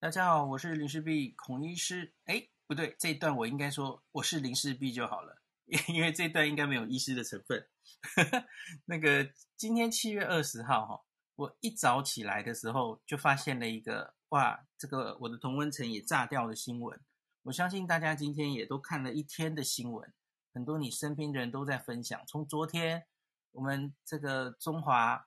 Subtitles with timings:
[0.00, 2.14] 大家好，我是林氏璧孔医师。
[2.26, 5.42] 哎，不对，这一段我应该说我是林氏璧就好了，
[5.88, 7.68] 因为 这一段应该没有医师的成分。
[8.86, 17.00] 那个今天七月二十号哈，我一早起来的时候就发现了一个哇，这个我的同温层也炸掉的新闻。
[17.42, 20.14] 我相信大家今天也都看了一天的新闻，
[20.54, 22.22] 很多你身边的人都在分享。
[22.28, 23.08] 从昨天
[23.50, 25.26] 我们这个中华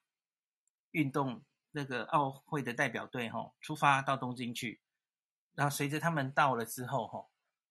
[0.91, 4.79] 运动那个奥会的代表队哈出发到东京去，
[5.55, 7.25] 然后随着他们到了之后哈，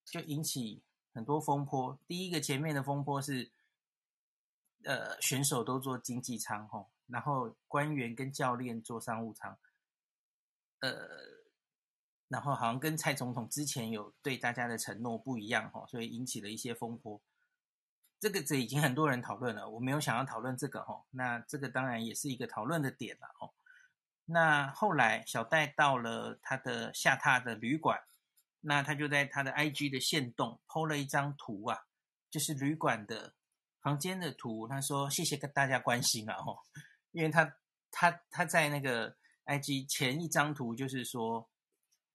[0.04, 0.82] 就引起
[1.12, 1.98] 很多风波。
[2.06, 3.50] 第一个前面的风波是，
[4.84, 9.58] 呃，选手都坐经济舱哈，然后官员跟教练坐商务舱，
[10.80, 11.40] 呃。
[12.30, 17.20] 然后好像跟蔡总统之前有对大家的承诺不一样哈，所以引起了一些风波。
[18.20, 21.04] 这个这已经很多人讨论了，我没有想要讨论这个哈。
[21.10, 23.50] 那这个当然也是一个讨论的点了哈。
[24.32, 28.00] 那后来小戴到了他的下榻的旅馆，
[28.60, 31.78] 那他就在他的 IG 的限动 PO 了一张图啊，
[32.30, 33.34] 就是旅馆的
[33.80, 34.66] 房间的图。
[34.68, 36.56] 他说谢谢跟大家关心啊哈，
[37.12, 37.56] 因为他
[37.90, 41.48] 他他在那个 IG 前一张图就是说。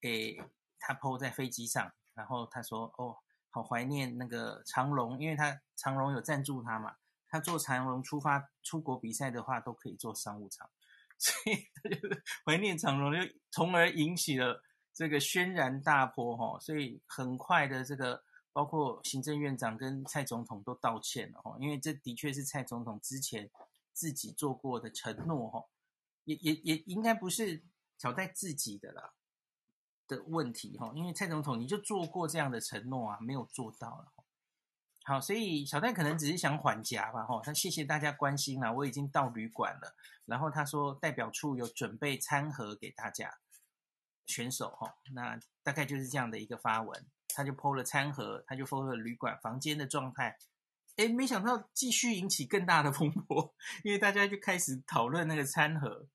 [0.02, 0.38] 诶，
[0.77, 3.17] 他 PO 在飞机上，然后他说：“哦，
[3.50, 6.95] 好怀念那个长龙，因为他长龙有赞助他嘛，
[7.27, 10.69] 他坐长龙出发出国比赛的话，都可以坐商务舱，
[11.17, 11.97] 所以他就
[12.45, 13.19] 怀念长荣，就
[13.52, 14.61] 从而引起了
[14.94, 16.59] 这个轩然大波哈。
[16.59, 23.49] 所以很快的，这个包括行政院长跟蔡总统都道歉了哈，因为这的确是蔡总统之前
[23.94, 25.66] 自己做过的承诺哈，
[26.23, 27.63] 也也也应该不是
[27.97, 29.13] 小戴自己的啦。”
[30.07, 34.13] 的问题哈，因为蔡总统你就做过这样的承诺啊，没有做到了。
[35.08, 37.39] 好，所以小戴可能只是想缓颊吧哈。
[37.44, 39.95] 他谢谢大家关心啦，我已经到旅馆了。
[40.25, 43.38] 然后他说代表处有准备餐盒给大家
[44.25, 47.06] 选手哈，那大概就是这样的一个发文。
[47.28, 50.36] 他就 PO 了餐盒，他就 PO 了旅馆房间的状态。
[50.95, 53.53] 诶，没想到继续引起更大的风波，
[53.84, 56.08] 因为大家就开始讨论那个餐盒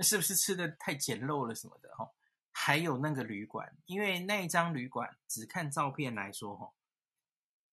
[0.00, 2.10] 是不是吃的太简陋了什么的哈。
[2.50, 6.72] 还有那个旅馆，因为那一张旅馆只看照片来说，哈，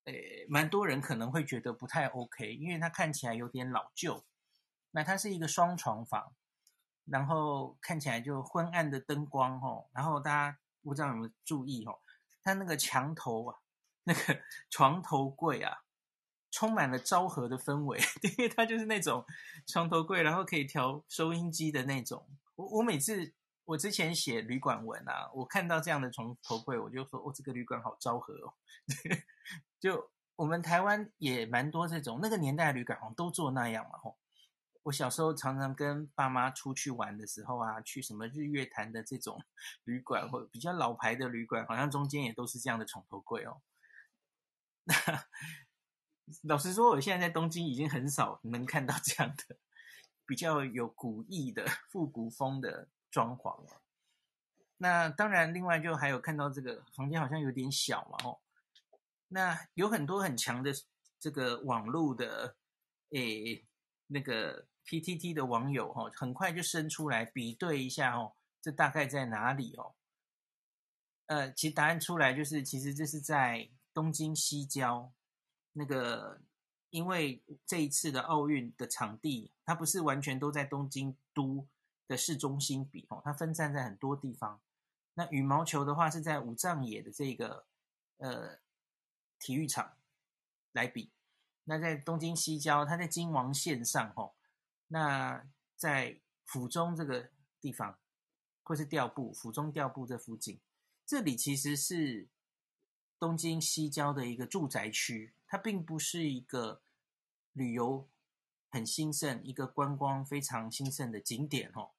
[0.06, 4.24] 诶，蛮多人可能会觉得不太 OK，因为它看起来有点老旧。
[4.90, 6.32] 那它是一个双床房，
[7.04, 12.00] 然后看起来就昏暗的灯光，哦，然后大家不知道有没有注意，哦，
[12.42, 13.58] 它那个墙头啊，
[14.04, 15.82] 那个 床头柜啊，
[16.50, 19.24] 充满了昭和的氛围， 因为它就是那种
[19.66, 22.26] 床头柜，然后可以调收音机的那种。
[22.54, 23.34] 我我每次。
[23.66, 28.54] 我之前写旅馆文啊，我看到这样的床头柜，我就说：“哦，这个旅馆好昭和哦。
[29.80, 33.98] ”就我们台湾也蛮多这种那个年代的旅馆，好像都做那样嘛。
[33.98, 34.16] 吼，
[34.84, 39.42] 我小时候常常跟爸妈出去玩的时候啊，去什么日月潭的这种
[39.82, 43.62] 旅馆，或比较老牌的旅馆，好像中间也都是这样的床头柜哦。
[44.84, 44.94] 那
[46.44, 49.56] 老实说，我现在在东京已经很少能看到这样的
[50.24, 52.88] 比较有古意的复古风的。
[53.16, 53.80] 装潢了，
[54.76, 58.42] 那当然，另外就还有看到这个房间好像有点小嘛，吼。
[59.28, 60.70] 那有很多很强的
[61.18, 62.56] 这个网络的，
[63.12, 63.64] 诶，
[64.08, 69.94] 那个 PTT 的网友，吼，很快就生出来比对一下，哦，这大概在哪里哦？
[71.24, 75.10] 呃，其实答案出来就是，其实这是在东京西郊
[75.72, 76.42] 那个，
[76.90, 81.66] 因为这一次的奥运的场地，它不是完全都在东京都。
[82.06, 84.60] 的市中心比哦，它分散在很多地方。
[85.14, 87.66] 那羽毛球的话是在五藏野的这个
[88.18, 88.58] 呃
[89.38, 89.96] 体育场
[90.72, 91.10] 来比。
[91.64, 94.34] 那在东京西郊，它在京王线上哦。
[94.88, 95.44] 那
[95.74, 97.30] 在府中这个
[97.60, 97.98] 地方，
[98.62, 100.60] 或是调布府中调布这附近，
[101.04, 102.28] 这里其实是
[103.18, 106.82] 东京西郊的一个住宅区，它并不是一个
[107.52, 108.08] 旅游
[108.68, 111.90] 很兴盛、一个观光非常兴盛的景点哦。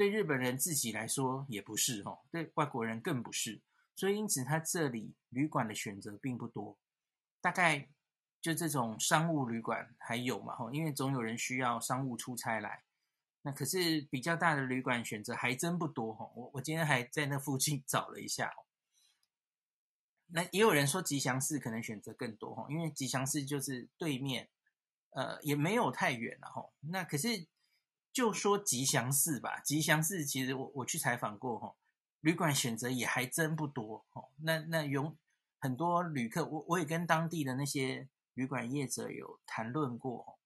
[0.00, 3.60] 对日本人自己来说也不是哈，对外国人更不是，
[3.94, 6.78] 所以因此他这里旅馆的选择并不多，
[7.42, 7.86] 大概
[8.40, 12.82] 就这种商务旅馆还有嘛哈，因为总有人需要商务出差来，
[13.42, 16.30] 那可是比较大的旅馆选择还真不多哈。
[16.34, 18.54] 我我今天还在那附近找了一下，
[20.28, 24.48] 那也有人说吉祥寺可能选择更多哈，因为吉祥寺就是对面，
[25.10, 26.70] 呃，也没有太远了哈。
[26.80, 27.46] 那可是。
[28.12, 31.74] 就说吉祥寺吧，吉祥寺其实我我去采访过哈，
[32.20, 34.28] 旅馆选择也还真不多哈。
[34.38, 35.16] 那那有
[35.58, 40.38] 很多旅客，我我也跟当地的那些旅馆业者有谈论过，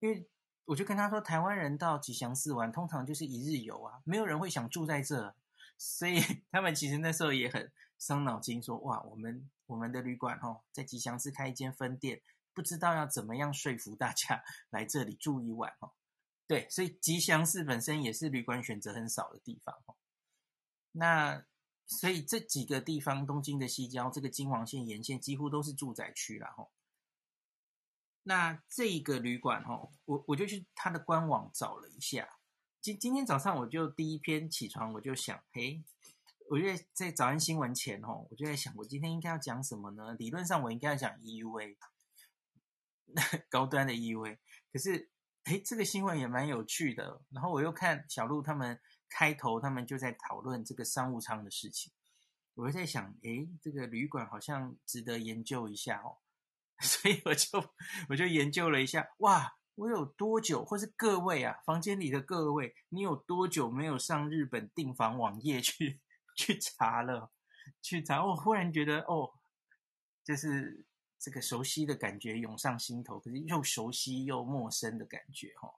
[0.00, 0.28] 因为
[0.66, 5.34] 我就跟他说，台湾人到吉祥寺玩，通常就是一日游啊，没有人会想住在这，
[5.78, 6.20] 所以
[6.52, 12.20] 他们其实那时候也很伤脑筋说，哇，我们我们的旅馆哦，在吉祥寺开一间分店，
[12.52, 15.92] 不知道要怎么样说服大家 来这里住一晚哦。
[16.46, 19.96] 对，所以吉祥寺本身也是旅馆选择很少的地方哦。
[20.92, 21.44] 那
[21.86, 26.68] 所以这几个地方，东京的西郊，这个京王线沿线几乎都是住宅区了哈。
[28.22, 32.38] 那这一个旅馆哈，我我就去他的官网找了一下。
[32.80, 35.82] 今今天早上我就第一篇起床，我就想，嘿，
[36.50, 40.14] 我就在早安新闻前哦，我就在想，我今天应该要讲什么呢？
[40.14, 41.76] 理论上我应该要讲 EUA，
[43.50, 44.38] 高端的 EUA。
[44.72, 45.08] 可是，
[45.46, 47.20] 哎，这个新闻也蛮有趣的。
[47.30, 48.78] 然后我又看小鹿他们
[49.08, 51.92] 开头，他们就在讨论这个商务舱的事情。
[52.54, 56.18] 我就在想，哎，这个旅馆好像值得研究一下哦。
[56.82, 57.74] 所以我就
[58.08, 59.56] 我就研究了一下，哇！
[59.76, 66.00] 我有多久，或是各位啊，房间里的各位，你有多久没有上日本订房网页去
[66.34, 67.30] 去查了？
[67.82, 69.30] 去查，我忽然觉得，哦，
[70.24, 70.86] 就是
[71.18, 75.74] 这个熟悉的感觉涌上心头，可是又熟悉又陌生的感觉，哈，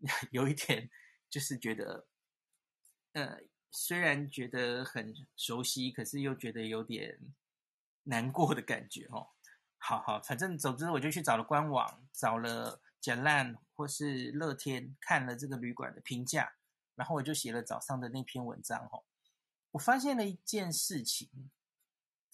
[0.30, 0.90] 有一点
[1.28, 2.06] 就是觉得，
[3.12, 7.18] 呃，虽然觉得很熟悉，可是又觉得有点
[8.04, 9.30] 难过的感觉，哈。
[9.78, 12.80] 好好，反正总之我就去找了官网，找了。
[13.04, 16.54] 简烂或是乐天看了这个旅馆的评价，
[16.94, 18.88] 然后我就写了早上的那篇文章。
[19.72, 21.28] 我发现了一件事情，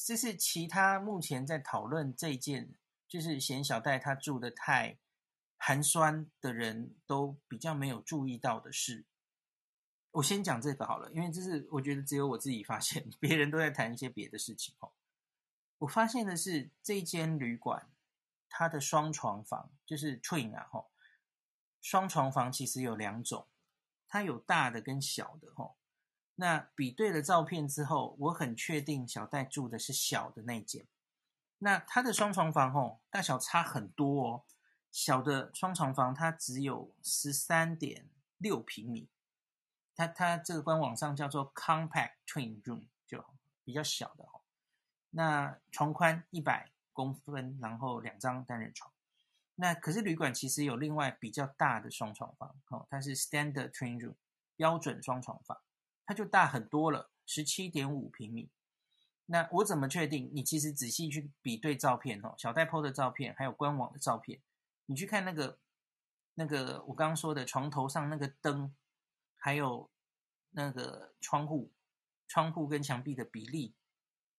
[0.03, 2.75] 这是其他目前在讨论这件，
[3.07, 4.99] 就是嫌小戴他住得太
[5.57, 9.07] 寒酸的人都比较没有注意到的事。
[10.13, 14.75] 我先讲这个好了，因为这是我觉得只有我自己发现，别人都在谈一些别的事情。
[14.81, 14.93] 哦，
[15.79, 17.91] 我发现的是这间旅馆。
[18.53, 20.91] 它的双床房就是 twin 啊，吼，
[21.81, 23.47] 双床房其实有两种，
[24.09, 25.77] 它有大的跟小的，吼。
[26.41, 30.87] 那比对了照片之后，我很确定小戴住的是小的那间。
[31.59, 34.45] 那它的双床房，哦，大小差很多哦。
[34.91, 38.09] 小的双床房它只有十三点
[38.39, 39.09] 六平米，
[39.95, 43.23] 它它这个官网上叫做 compact twin room，就
[43.63, 44.41] 比较小的哦。
[45.11, 46.71] 那床宽一百。
[46.93, 48.93] 公分，然后两张单人床。
[49.55, 54.17] 那可是旅馆其实有另外比较大的双床房，哦，它是 standard twin room
[54.57, 55.57] 标准双床房，
[56.11, 58.51] 它就大很多了，十七点五平米。
[59.27, 60.29] 那我怎么确定？
[60.35, 64.41] 你其实仔细去比对照片哦，小戴 po 的照片，还有官网的照片，
[64.87, 65.61] 你去看那个
[66.35, 68.75] 那个我刚刚说的床头上那个灯，
[69.37, 69.89] 还有
[70.51, 71.71] 那个窗户
[72.27, 73.77] 窗户跟墙壁的比例，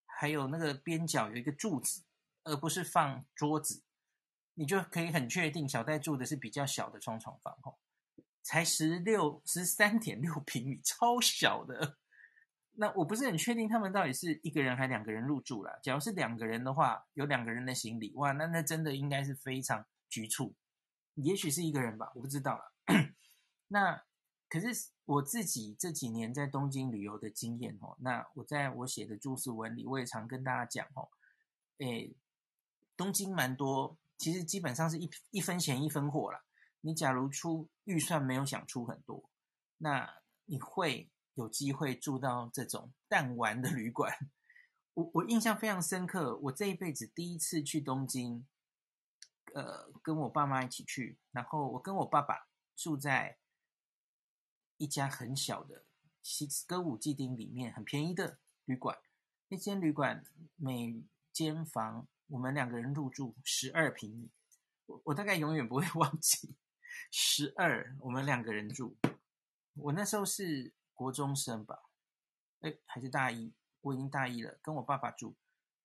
[0.04, 2.02] 还有那个边角有一个柱子。
[2.44, 3.82] 而不是放桌子，
[4.54, 7.78] 你就可以很确定小戴住的是比较小的双床房哦，
[8.42, 11.98] 才十六十三点六 平米，超小的。
[12.74, 15.78] 那我不是很确定他们到底是一个人还两个人入住啦。
[15.82, 20.54] 假如是两个人的话，有两个人的行李，哇，那那真的应该是非常局促。
[21.14, 22.72] 也许是一个人吧，我不知道啦。
[23.68, 24.02] 那
[24.48, 31.08] 可是我自己这几年在东京旅游的经验哦，那我在我写的注释文里，我也常跟大家讲哦，
[31.78, 32.14] 诶。
[32.94, 36.40] 东京蛮多，其实基本上是一一分钱一分货啦。
[36.82, 39.30] 你假如出预算没有想出很多，
[39.78, 44.14] 那你会有机会住到这种 弹丸的旅馆。
[44.94, 48.46] 我我印象非常深刻，我这一辈子第一次去东京，
[49.54, 52.46] 呃，跟我爸妈一起去，然后我跟我爸爸
[52.76, 53.38] 住在
[54.76, 55.86] 一家很小的
[56.22, 58.98] 西歌舞伎町里面很便宜的旅馆，
[59.48, 60.22] 那间旅馆
[60.56, 62.06] 每间房。
[62.28, 64.30] 我们两个人入住十二平米，
[64.86, 66.56] 我我大概永远不会 忘记
[67.10, 68.96] 十二，我们两个人住。
[69.74, 71.82] 我那时候是国中生吧，
[72.60, 73.52] 哎，还是大一？
[73.80, 75.34] 我已经大一了，跟我爸爸住，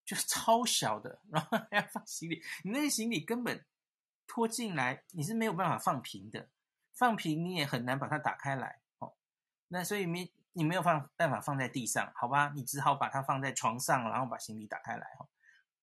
[0.06, 3.66] 就是超小的， 然后还要放行李，你那些行李根本
[4.28, 6.50] 拖进来，你是没有办法放平的，
[6.94, 9.16] 放平你也很难把它打开来哦。
[9.70, 12.52] 那所以没你没有放办法放在地上，好吧？
[12.56, 15.28] 你只好把它放在床上，然后把行李打开来哦。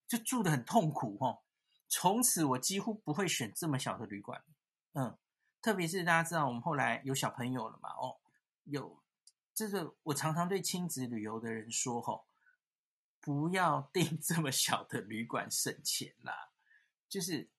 [0.06, 1.42] 就住得很痛苦哦，
[1.88, 4.44] 从此我几乎不会选这么小的旅馆，
[4.94, 5.16] 嗯，
[5.62, 8.18] 特别是大家知道我们后来有小朋友了嘛，哦，
[8.64, 9.00] 有
[9.54, 12.26] 这个我常常对亲子旅游的人说，吼，
[13.20, 16.50] 不要订 这么小的旅馆省钱啦，
[17.08, 17.50] 就是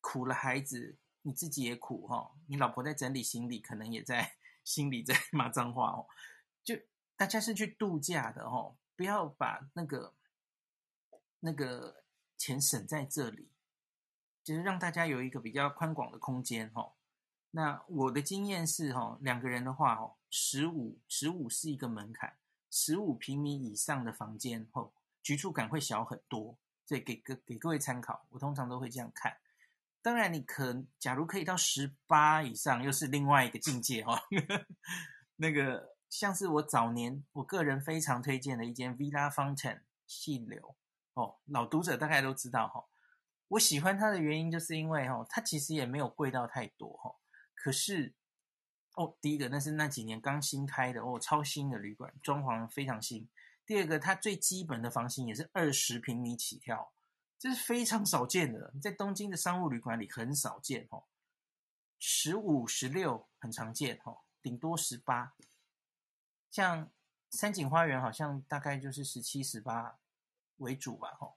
[0.00, 6.06] 苦了孩子，你自己也苦哈，你老婆在整理行李，可能也在 心里在骂脏话哦，
[6.64, 6.74] 就
[7.16, 10.14] 大家是去度假的哦，不要把那个。
[11.40, 12.02] 那个
[12.38, 13.52] 钱省在这里，
[14.46, 16.92] 就是让大家有一个比较宽广的空间哈。
[17.50, 22.36] 那我的经验是哈，两个人的话哦，十五十五是一个门槛，
[22.70, 26.56] 十五平米以上的房间后，局促感会小很多。
[26.86, 29.36] 这给各给各位参考，我通常都会这样看。
[30.00, 34.22] 当然，你可假如可以到十八以上，又是另外一个境界哈。
[35.34, 40.76] 那个像是我早年我个人非常推荐的一间 Villa Fountain 细流
[41.14, 42.84] 哦，老读者大概都知道哈。
[43.48, 47.14] 我喜欢它的原因就是因为哦，它其实也没有贵到太多哈。
[47.54, 48.14] 可是
[48.94, 53.28] 哦，第一个那是那几年刚新开的哦，超新的旅馆，装潢非常新。
[53.64, 56.92] 第二个，它最基本的房型也是二十平米起跳。
[57.38, 61.04] 这是非常少见的，你在东京的商务旅馆里很少见哦。
[61.98, 65.34] 十五、十六很常见哦，顶多十八。
[66.50, 66.90] 像
[67.30, 69.98] 三井花园好像大概就是十七、十八
[70.56, 71.36] 为主吧，吼。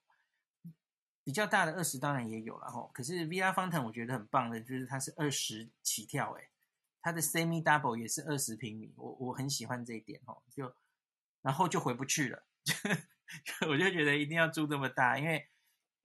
[1.29, 2.89] 比较大的二十当然也有了，吼。
[2.91, 6.49] 可是 Villa Fontaine 我觉得很棒的，就是它是二十起跳，诶，
[7.03, 10.41] 它的 Semi Double 也是二十平米，我我很喜欢这一点，吼。
[10.49, 10.73] 就
[11.43, 12.43] 然后就回不去了，
[13.69, 15.47] 我就觉得一定要住这么大，因为。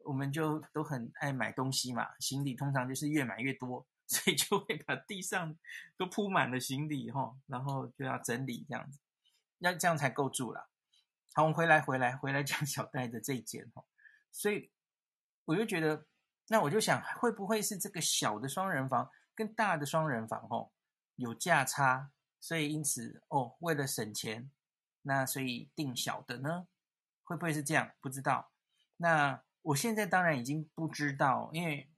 [0.07, 5.57] 我们就都很爱买东西嘛，行李通常就是越买越多， 所以就会把地上
[5.97, 8.99] 都铺满了行李齁，然后就要整理这样子，
[9.61, 10.69] 要这样才够住了。
[11.33, 13.83] 好，我们回来回来回来讲小戴的这一间齁，
[14.31, 14.71] 所以
[15.45, 16.07] 我就觉得，
[16.49, 20.71] 那我就想，会不会是这个小的双人房跟大的双人房哦
[21.17, 22.11] 有价差，
[22.41, 24.51] 所以因此哦，为了省钱，
[25.03, 26.67] 那所以订小的呢？
[27.23, 27.91] 会不会是这样？
[28.01, 28.51] 不知道。
[28.97, 29.43] 那。
[29.65, 31.91] 我现在当然已经不知道，因为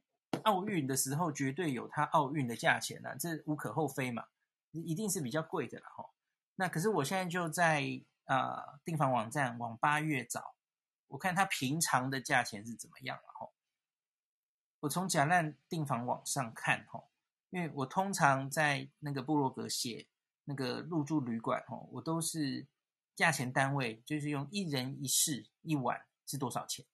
[0.45, 4.25] 奥运的时候绝对有它奥运的价钱了，这无可厚非嘛，
[4.71, 6.09] 一定是比较贵的了哈。
[6.55, 7.83] 那可是我现在就在
[8.27, 10.55] 啊订房网站往八月找，
[11.09, 13.51] 我看它平常的价钱是怎么样了哈。
[14.81, 17.05] 我从假烂订房网上看哈，
[17.51, 20.07] 因为我通常在那个部落格写
[20.45, 22.67] 那个入住旅馆哈，我都是
[23.15, 26.85] 价钱单位就是用一人一室一晚是多少钱。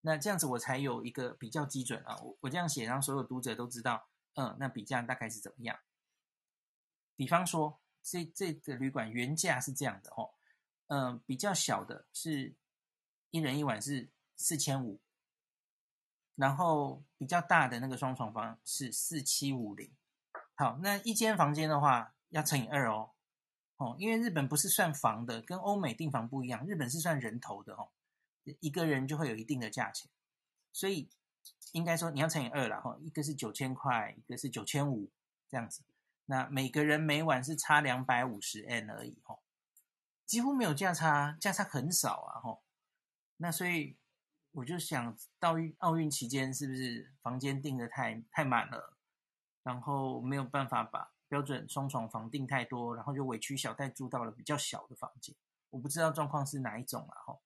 [0.00, 5.78] 那这样子我才有一个比较基准啊，我我这样写，让所有读者都知道，嗯，那比价大概是怎么样？
[7.16, 10.30] 比方说，这这个旅馆原价是这样的哦，
[10.88, 12.54] 嗯，比较小的是
[13.36, 14.98] 一人一晚是四千五，
[16.34, 19.92] 然后比较大的那个双床房是四七五零。
[20.54, 23.10] 好，那一间房间的话要乘以二哦，
[23.76, 27.90] 哦，因为日本不是算房的，跟欧美订房不一样，日本是算人头的哦。
[28.60, 30.08] 一个人就会有一定的价钱，
[30.72, 31.10] 所以
[31.72, 35.10] 应该说你要乘以二了哈，一个是九千块，一个是九千五
[35.50, 35.82] 这样子，
[36.26, 39.40] 那每个人每晚是差两百五十 N 而已哈，
[40.24, 42.60] 几乎没有价差，价差很少啊哈，
[43.38, 43.96] 那所以
[44.52, 48.96] 我就想到奥运期间是不是房间订的太太满了，
[49.62, 55.34] 然后没有办法把标准双床房订太多，然后就委屈小戴住到了比较小的房间，
[55.70, 57.40] 我不知道状况是哪一种啊哈。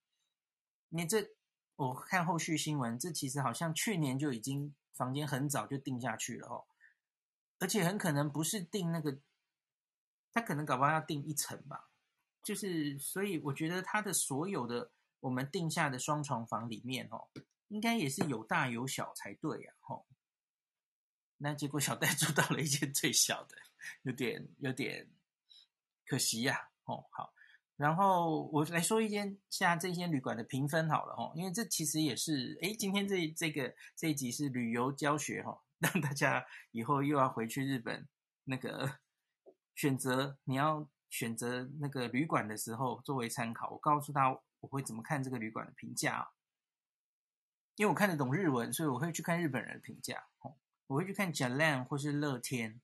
[0.91, 1.31] 你这，
[1.77, 6.65] 我看后续新闻，这其实好像去年就已经房间很早就订下去了哦，
[7.59, 9.19] 而且很可能不是订那个，
[10.33, 11.89] 他可能搞不好要订一层吧，
[12.43, 17.29] 就是所以我觉得他的所有的我们定下的双床房里面哦，
[17.69, 20.07] 应该也是有大有小才对呀，吼。
[21.37, 23.57] 那结果小戴住到了一间最小的，
[24.03, 25.09] 有点有点
[26.05, 27.33] 可惜呀，哦，好。
[27.77, 38.07] 然后我来说一间下这间旅馆的评分好了哈，因为这其实也是诶，今天这这个这一集是旅游教学哈，让大家以后又要回去日本
[38.45, 38.99] 那个
[39.75, 43.71] 选择，你要选择那个旅馆的时候作为参考。
[43.71, 46.31] 我告诉他我会怎么看这个旅馆的评价，
[47.77, 50.29] 因为我看得懂日文，所以我会去看日本人的评价，
[50.87, 52.81] 我会去看 Jalan 或是乐天。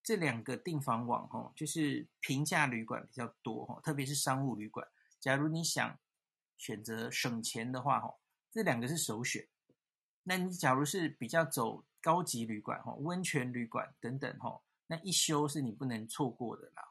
[0.00, 4.88] 这两个订房网哦，就是平价旅馆比较多哈，特别是商务旅馆。
[5.20, 5.98] 假如你想
[6.56, 8.14] 选择省钱的话哈，
[8.50, 9.46] 这两个是首选。
[10.22, 16.87] 那你假如是比较走高级旅馆哈，温泉旅馆等等哈，那一休是你不能错过的啦。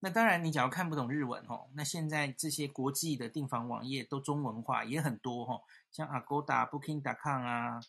[0.00, 7.80] 那当然，你假如看不懂日文哈，那现在这些国际的订房网页都中文化也很多哈，像 Agoda、Booking.com 啊、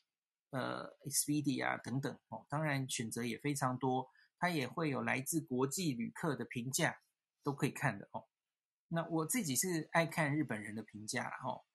[0.49, 4.09] 呃 Expedia 等等哦，当然选择也非常多。
[4.41, 6.97] 它也会有来自国际旅客的评价，
[7.43, 8.25] 都可以看的哦。
[8.87, 11.65] 那我自己是爱看日本人的评价哦。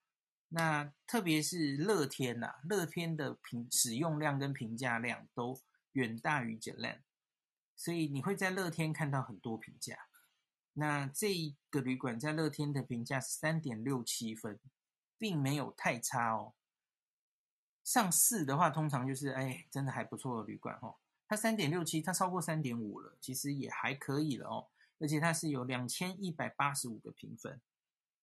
[0.49, 5.61] 那特别是乐天呐、乐天的评使用量跟评价量都
[5.93, 7.03] 远大于 Jalan，
[7.77, 9.95] 所以你会在乐天看到很多评价。
[10.75, 14.59] 那这一个旅馆在乐天的评价是三点六七分，
[15.17, 16.55] 并没有太差哦。
[17.83, 20.97] 上四的话，通常就是哎，真的还不错的旅馆哦。
[21.27, 24.67] 它三点六七，它超过三点五了，其实也还可以了哦。
[24.99, 27.61] 而且它是有两千一百八十五个评分，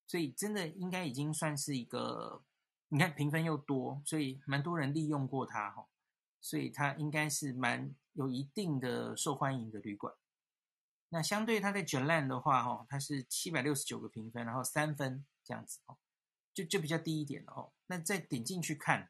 [0.07, 2.43] 所以真的应该已经算是一个，
[2.89, 5.87] 你看评分又多，所以蛮多人利用过它哈，
[6.39, 10.13] 所以它应该是蛮有一定的受欢迎的旅馆。
[11.13, 15.97] 那相对它在 Jalan 的话哈，它是七百六十九个评分，然后三分这样子哦，
[16.53, 17.73] 就就比较低一点了哦。
[17.87, 19.09] 那再点进去看，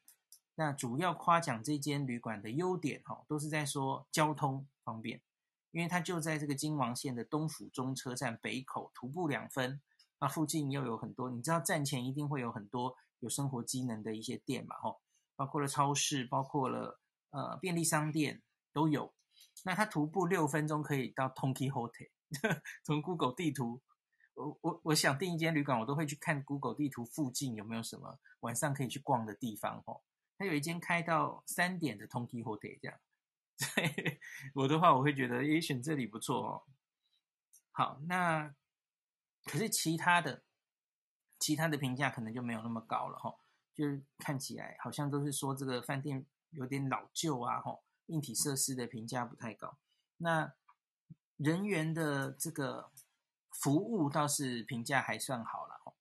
[0.55, 5.21] 那主要夸奖这间旅馆的优点哈，都是在说交通方便。
[5.69, 9.79] 因为它就在这个京王线的东府中车站北口，徒步两分，
[10.19, 14.99] 那附近又有很多，你知道站前一定会有很多有生活机能的一些店嘛，吼，
[15.35, 18.41] 包括了超市，包括了呃便利商店
[18.73, 19.13] 都有。
[19.63, 22.09] 那他徒步六分钟可以到 Tonki Hotel，
[22.83, 23.81] 从 Google 地图，
[24.33, 30.03] 我我我想订一间旅馆，我都会去看 Google 地图附近有没有什么晚上可以去逛的地方，吼，
[30.37, 32.99] 它有一间开到三点的 Tonki Hotel 这样。
[33.75, 34.19] 对
[34.55, 36.63] 我的话，我会觉得也选这里不错哦。
[37.71, 38.55] 好，那
[39.45, 40.43] 可是其他的
[41.37, 43.35] 其他的评价可能就没有那么高了哈，
[43.75, 47.79] 就是看起来好像都是说这个饭店有点老旧啊，哈，
[48.11, 49.77] 硬体设施的评价不太高。
[50.17, 50.53] 那
[51.37, 52.91] 人员的这个
[53.49, 55.95] 服务倒是评价还算好了，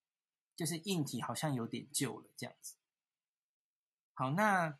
[0.54, 2.76] 就是硬体好像有点旧了这样子。
[4.14, 4.78] 好，那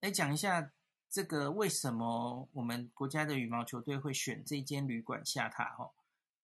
[0.00, 0.72] 来讲一下。
[1.08, 5.74] 这个为什么我们国家的羽毛球队会选这间旅馆下榻？
[5.74, 5.94] 哈，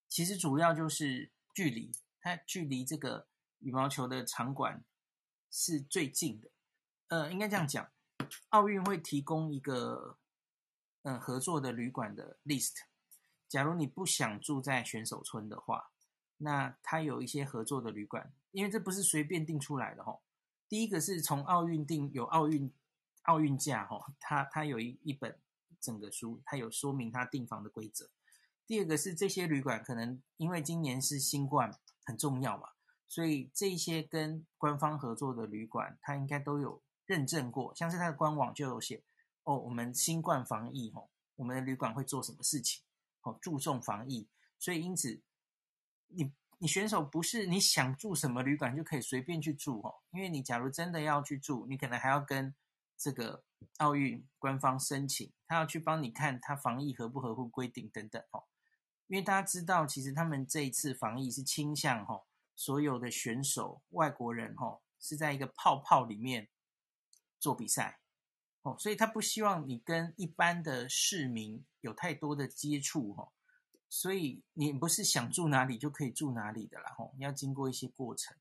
[0.09, 3.26] 其实主要就是距离，它距离这个
[3.59, 4.83] 羽毛球的场馆
[5.50, 6.49] 是最近的。
[7.09, 7.91] 呃，应该这样讲，
[8.50, 10.19] 奥运会提供一个
[11.02, 12.75] 嗯合作的旅馆的 list。
[13.49, 15.91] 假如你不想住在选手村的话，
[16.38, 20.19] 那它有一些合作的旅馆，因为这不是随便定出来的哈。
[20.69, 22.73] 第一个是从奥运定有奥运。
[23.26, 25.38] 奥运假哈，它它有一一本
[25.81, 28.11] 整个书，它有说明它订房的规则。
[28.67, 32.71] 第二个是这些旅馆可能因为今年是新冠很重要嘛，
[33.07, 39.02] 所以这些跟官方合作的旅馆，它应该都有认证过，像是它的官网就有写
[39.45, 42.82] 哦，我们新冠防疫哦，我们的旅馆会做什么事情
[43.23, 45.21] 哦，注重防疫，所以因此
[46.08, 52.54] 你你选手不是你想住什么旅馆就可以随便去住哦，因为你假如真的要去住，你可能还要跟
[52.97, 53.43] 这个
[53.78, 58.45] 奥运官方申请，他要去帮你看他防疫合不合乎规定等等哦。
[59.08, 62.23] 因为大家知道，其实他们这一次防疫是倾向哈，
[62.54, 66.49] 所有的选手外国人哈是在一个泡泡里面
[67.43, 68.00] 做比赛
[68.63, 73.31] 哦，所以他不希望你跟一般的市民有太多的接触哈，
[73.91, 78.35] 所以你不是想住哪里就可以住哪里的啦吼，你要经过一些过程。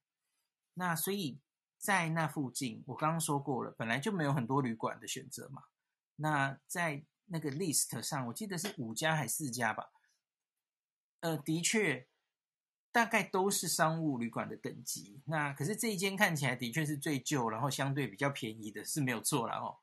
[0.76, 1.42] 那所以。
[1.82, 5.64] 在那附近，我刚刚说过了，本来就没有很多旅馆的选择嘛。
[6.18, 9.90] 那在那个 list 上，我记得是五家还是四家吧？
[11.22, 12.08] 呃，的确，
[12.92, 15.22] 大概都是商务旅馆的等级。
[15.26, 19.80] 那可是这一间看起来的确是最旧，然后相对比较便宜的，是没有错了哦。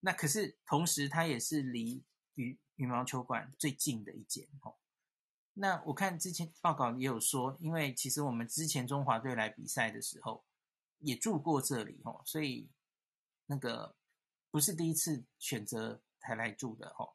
[0.00, 2.02] 那可是同时，它也是离
[2.34, 4.74] 羽羽毛球馆最近的一间哦。
[5.54, 10.44] 那我看之前报告也有说，因为其实我们之前中华队来比赛的时候。
[11.04, 12.70] 也住过这里哦，所以
[13.46, 13.96] 那个
[14.52, 17.14] 不是第一次选择才来住的哦，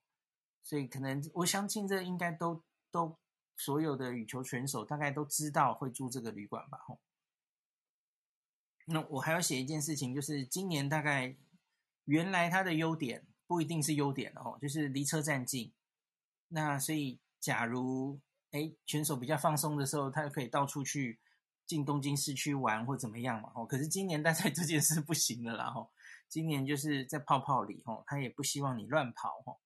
[0.61, 2.61] 所以可能我相信这应该都
[2.91, 3.17] 都
[3.57, 6.99] 所有的羽球选手大概都知道会住这个旅馆吧哦。
[8.85, 11.35] 那我还要写一件事情，就是今年大概
[12.05, 15.73] 原来它的优点不一定是优点哦，就是离车站近。
[16.47, 21.19] 那所以假如哎选手比较放松的时候，他就可以到处去。
[21.67, 23.51] 进东京市区玩或怎么样嘛？
[23.53, 25.69] 哦，可是今年大赛 这件事不行了啦！
[25.69, 25.91] 吼，
[26.29, 29.59] 今年就是在泡泡里，吼，他也不希望你乱跑，吼，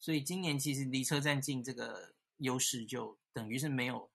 [0.00, 4.10] 所以今年其实离车站近这个优势就等于是没有，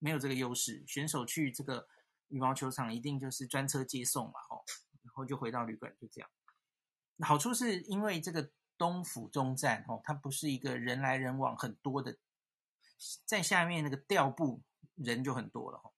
[0.00, 0.84] 没有这个优势。
[0.86, 1.88] 选手去这个
[2.28, 4.64] 羽毛球场一定就是专车接送嘛，吼，
[5.04, 6.28] 然后就回到旅馆，就这样。
[7.20, 12.18] 好处是因为这个东府中站，哦，它不是一个人来人往很多的，
[13.24, 14.62] 在下面那个调布
[14.96, 15.94] 人就很多了，吼。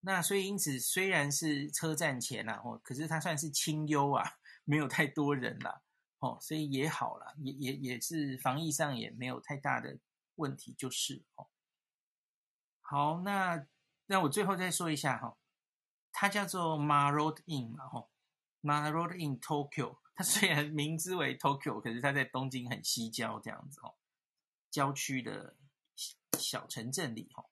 [0.00, 5.80] 那所以因此虽然是车站前啦，哦，可是它算是清幽啊，没有太多人啦，
[6.18, 9.98] 哦，所以也好啦，也也也是防疫上也没有太大的
[10.34, 11.48] 问题，就是哦。
[12.90, 13.64] 好，那
[14.06, 15.36] 那我最后再说一下哈，
[16.10, 18.10] 它叫做 Marriott Inn 嘛，吼
[18.62, 23.94] ，Marriott Inn Tokyo，它虽然名字为 Tokyo，可是它在东京很西郊这样子哦，
[24.72, 25.54] 郊区的
[26.36, 27.48] 小城镇里吼。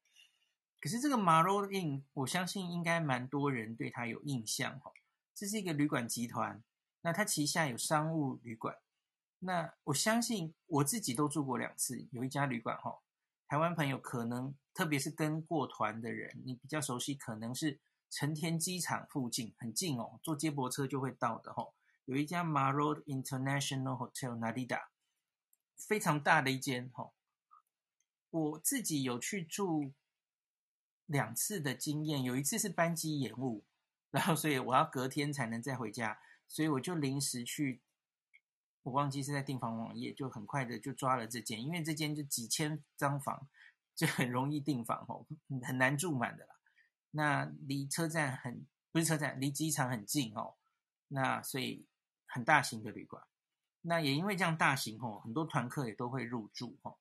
[0.80, 4.90] 可是这个 Marriott Inn，我相信应该蛮多人对它有印象哈。
[5.36, 6.60] 这是一个旅馆集团，
[7.02, 8.76] 那它旗下有商务旅馆，
[9.38, 12.98] 那我相信我自己都住过两次，有一家旅馆哈，
[13.46, 21.74] 台湾朋友可能特别是跟过团的人，你比较熟悉，可能是成田机场附近很近哦，坐接驳车就会到的哈。
[22.04, 24.82] 有一家 Maro International Hotel Narita，
[25.76, 27.10] 非常大的一间哈。
[28.30, 29.92] 我自己有去住
[31.06, 33.64] 两次的经验，有一次是班机延误，
[34.12, 37.82] 然后所以我要隔天才能再回家，所以我就临时去，
[38.84, 43.48] 我忘记是在订房网页，就很快的就抓了这间，因为这间就几千张房，
[43.98, 45.26] 就很容易订房哦，
[45.66, 46.54] 很难住满的啦。
[47.10, 50.54] 那离车站很，不是车站，离机场很近哦，
[51.08, 51.84] 那所以。
[52.30, 53.24] 很大型的旅馆，
[53.80, 56.98] 那也因为这样大型哦，很多团客也都会入住哦。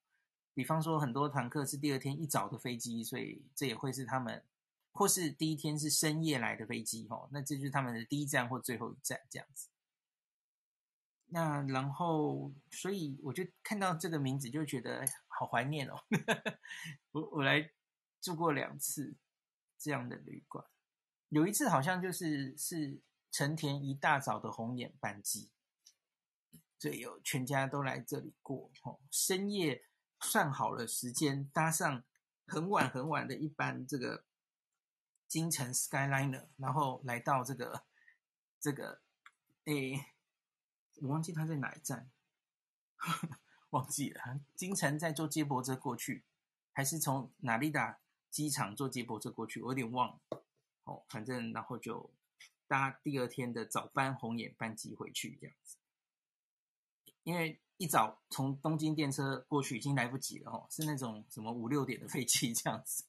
[0.54, 4.42] 比方说，很多团客是第二天一早的飞机，所以这也会是他们，
[4.94, 9.68] 或是第一天是深夜来的飞机哦，那这就是他们的第一站或最后一站这样子。
[11.26, 15.06] 那然后，所以我就看到这个名字就觉得
[15.38, 16.04] 好怀念哦。
[17.12, 17.72] 我我来
[18.22, 19.16] 住过两次
[19.78, 20.66] 这样的旅馆，
[21.30, 23.02] 有一次好像就是是。
[23.30, 25.52] 成田一大早的红眼班机，
[26.80, 28.72] 所以有全家都来这里过。
[28.82, 29.86] 哦，深夜
[30.22, 32.04] 算好了时间，搭上
[32.48, 34.26] 很晚很晚的一班这个
[35.28, 37.86] 京成 Skyliner，然后来到这个
[38.60, 39.04] 这个，
[39.66, 40.04] 诶，
[41.02, 42.10] 我忘记他在哪一站，
[43.72, 44.40] 忘记了。
[44.56, 46.24] 京成在坐接驳车过去，
[46.74, 48.00] 还是从哪里打
[48.30, 49.62] 机场坐接驳车过去？
[49.62, 50.44] 我有点忘了。
[50.84, 52.10] 哦，反正然后就。
[52.70, 55.78] 搭第二天的早班红眼班机回去这样子，
[57.24, 63.06] 因为一早从东京电车过去已经来不及了哦，是那种什么五六点的飞机这样子，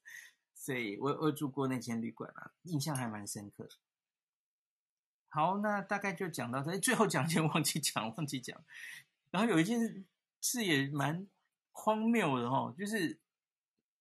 [0.54, 3.68] 所以我我住过那间旅馆啊，印象还蛮深刻。
[5.28, 8.64] 好，那大概就讲到这，最后讲一件忘记讲，忘记讲。
[9.32, 10.06] 然后有一件
[10.40, 11.26] 是也蛮
[11.72, 13.18] 荒谬的哦，就是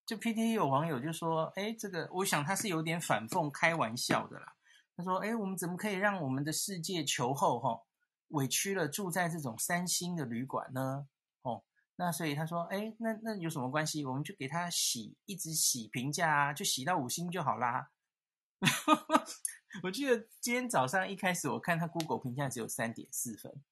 [0.06, 4.54] 就 PTT 有网友就说，哎，这个我想他是有点反讽开玩笑的啦。
[4.96, 7.80] 他说：“哎，我们怎么可以让我们的世界球后哈
[8.30, 11.06] 委屈了住在这种三星的旅馆呢？
[11.42, 11.62] 哦，
[11.94, 14.04] 那所以他说：哎，那那有什么关系？
[14.04, 17.90] 我们就给他洗，一直洗评价啊，就洗到五星就好啦。
[19.84, 23.62] ”我记得今天早上一开始我看他 Google 评价只有三点四分，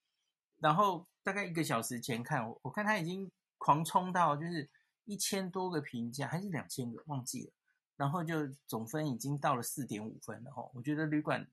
[0.58, 4.68] 然后大概一个小时前看我，我看他已经狂冲到就是
[5.04, 7.52] 一千多个评价，还是两千个，忘记了。
[7.96, 11.48] 然后就总分已经到了四点五分了哈，我觉得旅馆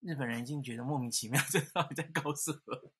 [0.00, 2.92] 日本人已经觉得莫名其妙，这到底在搞什么？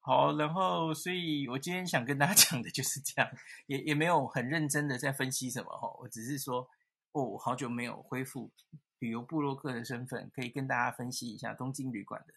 [0.00, 3.30] 好，然后所以我今天想跟大家 讲的就是这样，
[3.66, 6.66] 也也没有很认真的在分析什么哈，我只是说
[7.12, 8.50] 哦，好久没有恢复
[8.98, 12.34] 旅游部落客的身份，可以跟大家分析一下东京旅馆的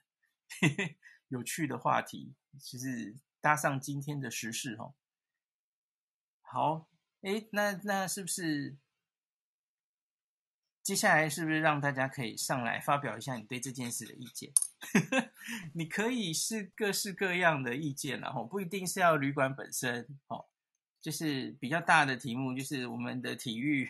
[0.60, 0.96] 呵呵
[1.28, 4.94] 有趣的话题，就是搭上今天的时事哈。
[6.42, 6.88] 好。
[7.22, 8.78] 哎，那那是不是
[10.84, 14.54] 接下来是不是让大家可以上来发表一下你对这件事的意见？
[15.74, 20.46] 你可以是各式各样的意见，然后不一定是要旅馆本身哦，
[21.02, 23.90] 就是比较大的题目，就是我们的体育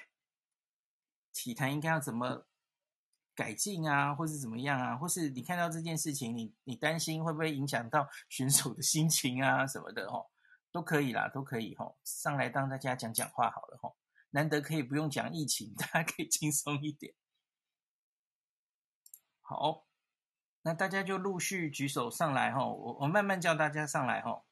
[1.34, 2.48] 体坛应该要怎么
[3.36, 10.28] 改进啊，或是怎么样啊，或是你看到这件事情，你你担心会不会影响到 选手的心情啊什么的哦。
[10.71, 13.95] 都可以啦，都可以吼，上来当大家讲讲话好了吼，
[14.32, 17.13] 难得可以不用讲疫情， 大家可以轻松一点。
[19.39, 19.86] 好，
[20.63, 24.43] 那大家就陆续举手上来吼，我我慢慢叫大家上来吼。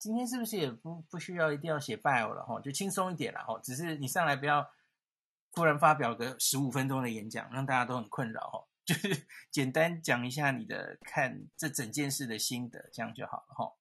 [0.00, 4.68] 今天是不是也不不需要一定要写 bio 了吼，就轻松一点了吼，只是你上来不要
[5.56, 13.74] 突然发表个十五分钟的演讲，让大家都很困扰哦， 就是简单讲一下你的看这整件事的心得，这样就好了吼。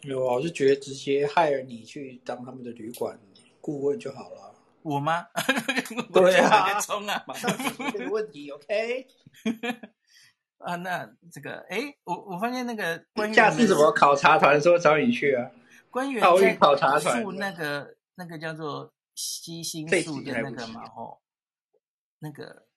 [0.00, 3.18] 有啊，我是觉得直接 hire 你去当他们的旅馆
[3.60, 4.54] 顾问就好了。
[4.80, 5.26] 我吗？
[6.14, 7.22] 对啊，冲啊！
[7.26, 9.06] 马上解决这个问题， OK？
[10.56, 15.50] 啊，那这个，哎，我我发现那个官员下次怎么考察团说找你去啊？
[15.90, 21.20] 官员奥运考察团住那个那个叫做西新宿的那个嘛，吼，
[22.20, 22.68] 那个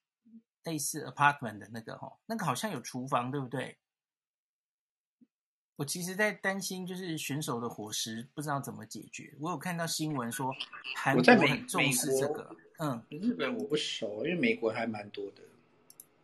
[0.64, 3.78] 类似 apartment 的那个吼，那个好像有厨房，对不对？
[5.76, 9.34] 我其实，在担心就是选手的伙食不知道怎么解决。
[9.40, 10.52] 我有看到新闻说，
[10.94, 12.54] 韩国很重视这个。
[12.78, 15.42] 嗯，日本我不熟，因为美国还蛮多的。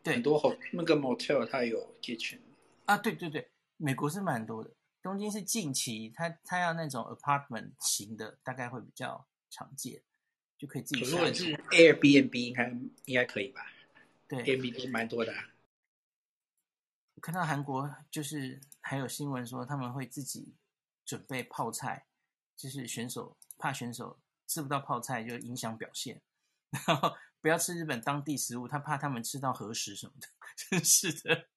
[0.02, 2.38] 对，很多那个 motel 它有 kitchen。
[2.84, 4.70] 啊，对对对，美国是蛮多的。
[5.02, 10.02] 东京是近期，它它要那种 apartment 型的，大概会比较常见，
[10.58, 11.02] 就可以自己。
[11.02, 12.70] 如果是 Airbnb，应该
[13.04, 13.66] 应该可以吧？
[14.28, 15.50] 对，Airbnb 蛮多的啊。
[17.22, 20.54] 看到韩国就是还有新闻说他们会自己
[21.04, 22.06] 准备泡菜，
[22.56, 26.20] 就是选手怕选手吃不到泡菜就影响表现，
[26.86, 30.28] 然后不要吃日本当地食物，他怕他们吃到核食什么的，
[30.70, 31.48] 真是的。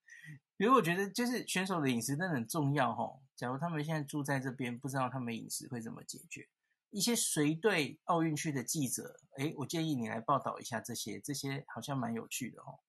[0.58, 3.21] 比如我觉得就是选手的饮食真的很重要哦。
[3.36, 6.47] 假如他们现在住在这边，不知道他们饮食会怎么解决。
[6.91, 12.80] 一些随队奥运去的记者，诶，我建议你来报道一下这些，这些好像蛮有趣的哦。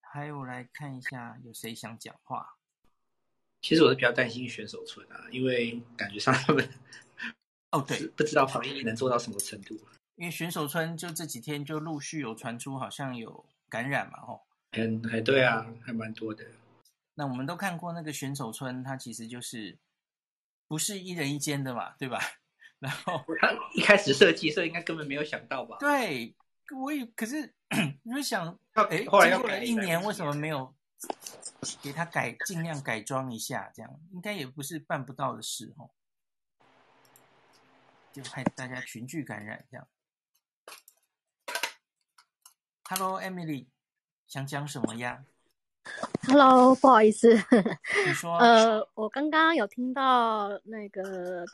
[0.00, 2.56] 还有来看一下，有谁想讲话？
[3.62, 6.68] 其实我是比较担心选手村啊，因为感觉上他们
[7.72, 9.78] 哦对，不知道防疫能做到什么程度。
[10.16, 14.40] 因为选手村就这几天就陆续有传出好像有感染嘛，哦。
[14.72, 16.44] 还还对啊，还蛮多的。
[17.14, 19.78] 那我们都看过那个选手村，它其实就是
[20.70, 22.20] 不是一人一间的嘛，对吧？
[22.78, 25.76] 然后他一开始设计，所以应该根本没有想到吧？
[25.80, 26.32] 对，
[26.80, 27.52] 我也可是
[28.04, 30.72] 你们想，哎，后来经过了一年，为什么没有
[31.82, 33.68] 给他改，尽量改装一下？
[33.74, 35.90] 这样应该也不是办不到的事哦。
[38.12, 39.88] 就害大家群聚感染这样。
[42.84, 43.66] Hello，Emily。
[44.28, 45.24] 想讲什么呀
[46.28, 47.32] Hello，不好意思，
[48.06, 48.36] 你说。
[48.38, 51.44] 呃，我刚刚有听到那个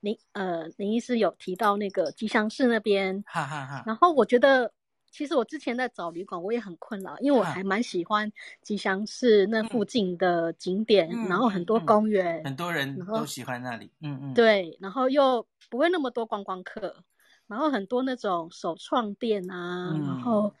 [0.00, 3.82] 林呃林医师有提到那个吉祥寺那边，哈哈哈。
[3.84, 4.72] 然后我觉得，
[5.10, 8.30] 其实我之前在找旅馆，我也很困扰，因为我还蛮喜欢
[8.62, 14.34] 吉祥寺那附近的景点，嗯、然后很多公园、嗯嗯，很多人都喜欢那里，嗯嗯。
[14.34, 17.02] 对，然后又不会那么多观光客，
[17.48, 20.54] 然后很多那种手创店啊，嗯、然后。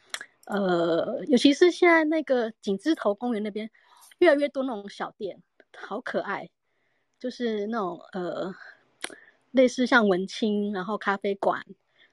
[0.46, 3.68] 呃，尤其是现在那个景芝头公园那边，
[4.18, 5.42] 越来越多那种小店，
[5.76, 6.48] 好可爱，
[7.18, 8.54] 就是那种呃，
[9.50, 11.64] 类似像文青，然后咖啡馆。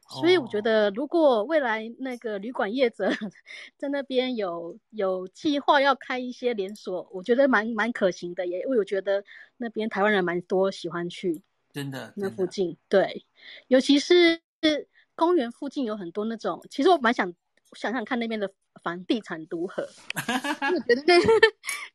[0.10, 3.10] 所以我觉得，如果未来那个旅馆业者
[3.78, 9.24] 在那边有有计划要开一些连锁，我觉得蛮蛮可行的，也因为我觉得
[9.58, 11.42] 那边台湾人蛮多喜欢去，
[11.72, 13.26] 真的，那附近对，
[13.68, 14.42] 尤其是
[15.16, 17.32] 公园附近有很多那种，其实我蛮想。
[17.76, 19.84] 想想看那边的房地产如何，
[20.16, 21.16] 我觉得那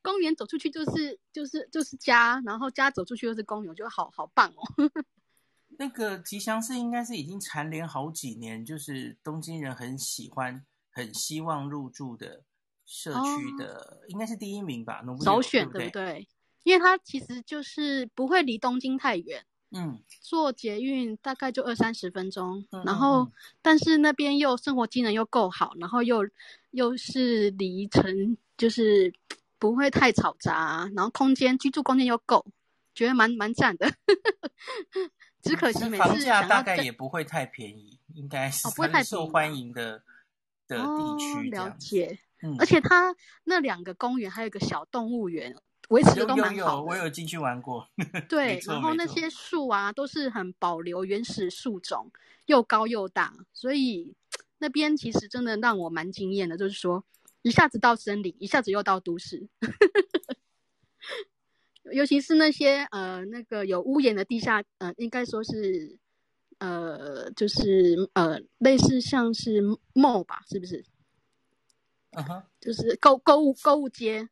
[0.03, 4.91] 公园走出去就是就是就是家，然后家走出去又是公园，我觉得好好棒哦。
[5.79, 12.43] 那个吉祥寺应该是已经蝉联好几年，就是东京人很喜欢、很希望入住的
[12.85, 15.03] 社区的，哦、应该是第一名吧？
[15.25, 16.27] 首选对不对？
[16.65, 19.45] 因为它其实就是不会离东京太远。
[19.71, 26.27] 嗯，坐捷运大概就二三十分钟，嗯、然后、嗯、但是那边又生活机能又够好，然后又
[26.71, 29.13] 又是离城，就是
[29.59, 32.47] 不会太吵杂，然后空间居住空间又够，
[32.95, 33.93] 觉得蛮蛮赞的。
[35.43, 40.03] 只可惜每次房价大概也不会太便宜，应该是不会太受欢迎的
[40.67, 41.51] 的地区。
[41.51, 45.55] 了解，嗯、而且它那两个公园还有一个小动物园。
[45.89, 47.89] 维持的都蛮好的，有有有，我有进去玩过。
[48.29, 52.11] 对，然后那些树啊都是很保留原始树种，
[52.47, 54.15] 又高又大，所以
[54.59, 56.57] 那边其实真的让我蛮惊艳的。
[56.57, 57.05] 就是说，
[57.43, 59.49] 一下子到森林，一下子又到都市，
[61.93, 65.99] 尤其是那些呃那个有屋檐的地下，呃，应该说是
[66.59, 69.63] 呃就是呃类似像是
[69.95, 70.85] mall 吧，是不是？
[72.11, 74.29] 嗯哼，就是购购物购物街。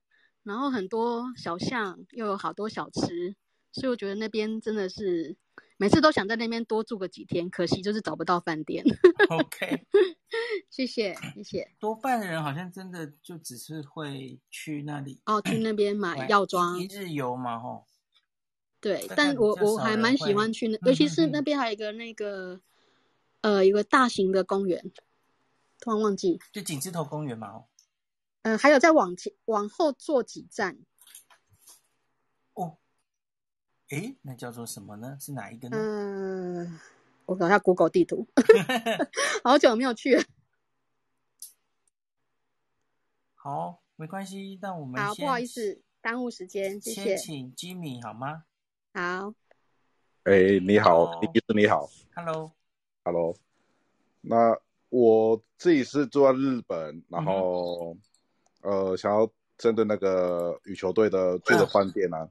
[0.47, 3.35] 然后很多小巷，又有好多小吃，
[3.73, 5.37] 所以我觉得那边真的是
[5.77, 8.85] 每次都想在那边多住个几天，可惜就是找不到饭店。
[9.29, 9.85] OK，
[10.71, 11.69] 谢 谢谢谢。
[11.81, 17.85] 多半的人好像真的就只是会去那里哦，去那边买药妆，一日游嘛，吼。
[18.81, 22.61] 对，但我我还蛮喜欢去那，尤其是那边还有一个那个
[23.41, 24.93] 呃，一个大型的公园，
[25.81, 27.65] 突然忘记，就景字头公园嘛，哦。
[28.47, 30.79] 嗯、呃，还有再往前往后坐几站，
[32.55, 32.79] 哦，
[33.89, 35.19] 诶，那叫做什么呢？
[35.21, 35.77] 是哪一个呢？
[35.77, 36.81] 嗯、呃，
[37.27, 38.29] 我搞下 Google 地图，
[39.43, 40.23] 好久没有去了。
[43.35, 47.17] 好，没关系，那我们好，不好意思耽误时间，谢谢。
[47.17, 48.45] 先请 Jimmy 好吗？
[48.95, 49.35] 好。
[50.23, 51.91] 哎，你好，李医师你好。
[52.15, 53.37] Hello，Hello。
[54.21, 54.57] 那
[54.89, 57.97] 我自己是住在日本，然后。
[58.67, 62.29] 嗯呃，想要针对那个羽球队的住的饭店啊，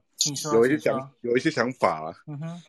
[0.52, 2.14] 有一些想有一些想法啊。
[2.26, 2.62] 嗯哼，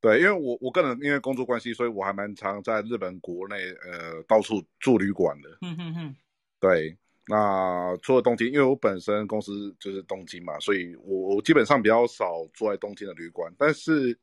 [0.00, 5.48] 对，因为我我个人因为工作关系，所以我还蛮常在日本国内呃到处住旅馆的。
[5.62, 6.16] 嗯哼哼，
[6.60, 13.52] 对，那除了东京，因为我本身公司就是东京嘛，所以我我基本上比较少住在东京的旅馆。
[13.58, 14.16] 但是，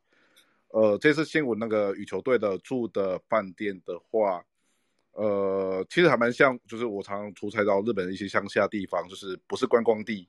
[0.70, 4.46] 呃，这次新闻那个羽球队的住的饭店的话，
[5.14, 10.28] 呃，其实还蛮像，就是我常常出差到日本的一些乡下地方，就是不是观光地，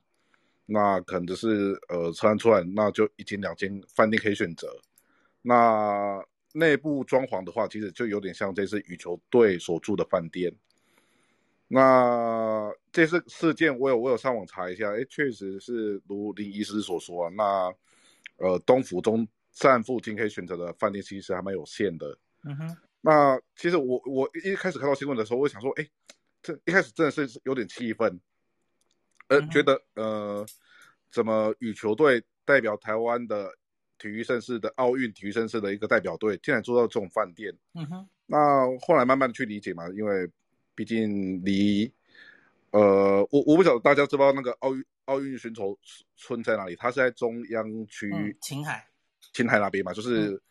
[0.65, 4.67] 那可能就是呃，车站出来，那就一间两间饭店可以选择。
[5.41, 6.21] 那
[6.53, 10.53] 内部装潢的话，其实就有点像这次羽球队所住的饭店。
[11.67, 17.73] 那这次事件，我有我有上网查一下，哎，确实是如林医师所说啊，那
[18.45, 22.17] 呃，东府中站附近可以选择的饭店其实还蛮有限的。
[22.43, 22.77] 嗯哼。
[23.05, 25.85] 那其实我我一开始看到新闻的时候，我想说，哎，
[26.41, 28.17] 这一开始真的是有点气愤，
[29.27, 30.45] 呃，觉得呃，
[31.11, 33.51] 怎么羽球队代表台湾的
[33.97, 37.53] 体育盛世的奥运体育盛世的一个代表队，竟然住到这种饭店？
[37.73, 38.07] 嗯哼。
[38.25, 40.25] 那后来慢慢的去理解嘛，因为
[40.73, 41.91] 毕竟离，
[42.71, 45.77] 呃，我我不晓得大家知不知道那个奥运奥运寻仇
[46.15, 46.75] 村在哪里？
[46.77, 48.87] 它是在中央区，嗯，青海，
[49.33, 50.29] 青海那边嘛，就是。
[50.29, 50.41] 嗯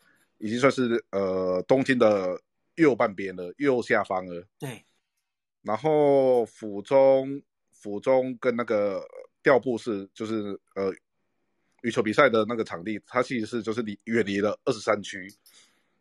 [0.43, 2.37] 已经算是呃东京的
[2.75, 4.45] 右半边了，右下方了。
[4.59, 4.85] 对。
[5.63, 9.01] 然后府中，府中跟那个
[9.41, 10.93] 调布市，就是呃
[11.83, 15.33] 羽球比赛的那个场地，它其实是就是离远离了二十三区，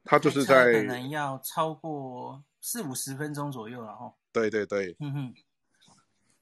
[0.04, 4.12] 它就是在可能要超过四五十分钟左右了哈。
[4.34, 4.96] 对对对。
[5.00, 5.34] 嗯哼。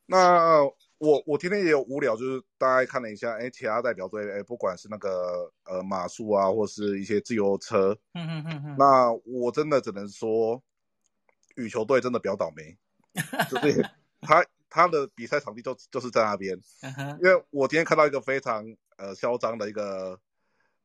[0.06, 0.66] 那。
[1.00, 10.62] 我我今天也有无聊，就是大概看了一下，哎，其他代表队，哎，不管是那个呃马术啊，或是一些自由车，嗯嗯嗯嗯，那我真的只能说，
[11.56, 12.78] 羽球队真的比较倒霉，
[13.50, 13.82] 就是
[14.20, 16.60] 他他的比赛场地就就是在那边，
[17.24, 18.66] 因为我今天看到一个非常
[18.98, 20.20] 呃嚣张的一个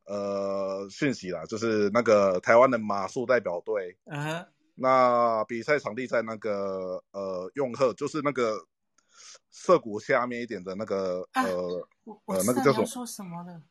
[0.05, 3.97] 呃讯息啦，就是那个台湾的马术代表队，
[4.77, 8.65] 那比赛场地在那个呃永和，就是那个。
[9.57, 11.89] 涩谷下面一点的那个、啊、呃
[12.25, 12.85] 呃那个叫什么？
[12.85, 13.63] 说什么的？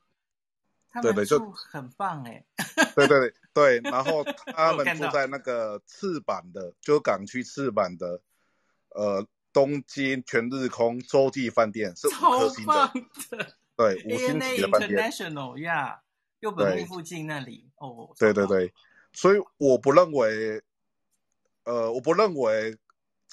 [1.02, 2.42] 对对，就很棒哎。
[2.96, 4.24] 对对对，然后
[4.56, 8.22] 他们住在那个赤坂的，就港区赤坂的，
[8.92, 12.92] 呃，东京全日空洲际饭店是五颗星的，
[13.32, 15.12] 的对，五星级的饭店。
[15.12, 16.02] International 呀，
[16.40, 18.10] 又本木附近那里哦。
[18.18, 18.74] 对对对，
[19.12, 20.64] 所以我不认为，
[21.66, 22.78] 呃，我不认为。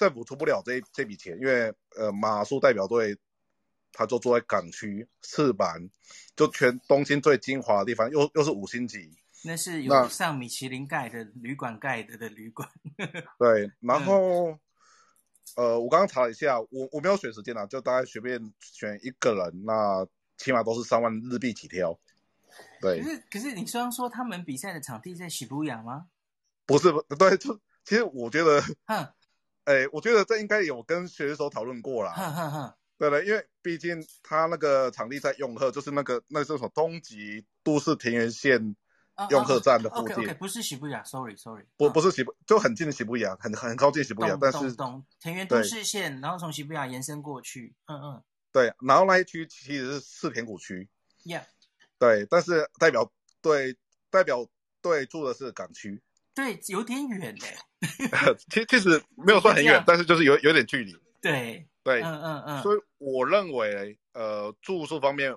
[0.01, 3.15] 政府出不了这这笔钱，因为呃马术代表队，
[3.93, 5.91] 他就住在港区赤坂，
[6.35, 12.67] 就全东京最精华的地方，又又是五星级，那是有上米其林盖的旅馆盖的的旅馆。
[13.39, 14.59] 对，然后、嗯、
[15.57, 20.07] 呃我刚刚查了一下，我我没有选时间啊，就大概随便选一个人，那
[20.39, 22.01] 起码都是三万日币起跳。
[22.81, 26.07] 对，可是可是你虽然说他们比赛的场地在涩谷吗？
[26.65, 28.63] 不是，不对，就其实我觉得。
[28.87, 29.13] 哼
[29.71, 32.11] 哎，我觉得这应该有跟选手讨论过啦。
[32.13, 32.77] 哈哈哈。
[32.99, 38.77] 对了，因为毕竟他那个场地在永和，就是那个那是什么东极都市田园线
[39.31, 40.17] 永和站的附近。
[40.17, 41.65] Uh, uh, okay, okay, 不是涩谷，sorry sorry。
[41.77, 44.75] 不不是喜布，就很近的喜布雅，很很靠近涩谷，但是
[45.21, 47.75] 田园都市线，然后从喜布雅延伸过去。
[47.87, 48.23] 嗯嗯。
[48.53, 50.89] 对，然后那一区其实是四田谷区。
[51.25, 51.45] Yeah。
[51.99, 53.79] 对，但是代表对
[54.11, 54.47] 代表
[54.83, 56.03] 对住的是港区。
[56.41, 57.57] 对，有点远嘞。
[58.51, 60.97] 其其实没有算很远，但是就是有有点距离。
[61.21, 62.63] 对对，嗯嗯嗯。
[62.63, 65.35] 所以我认为，呃，住宿方面，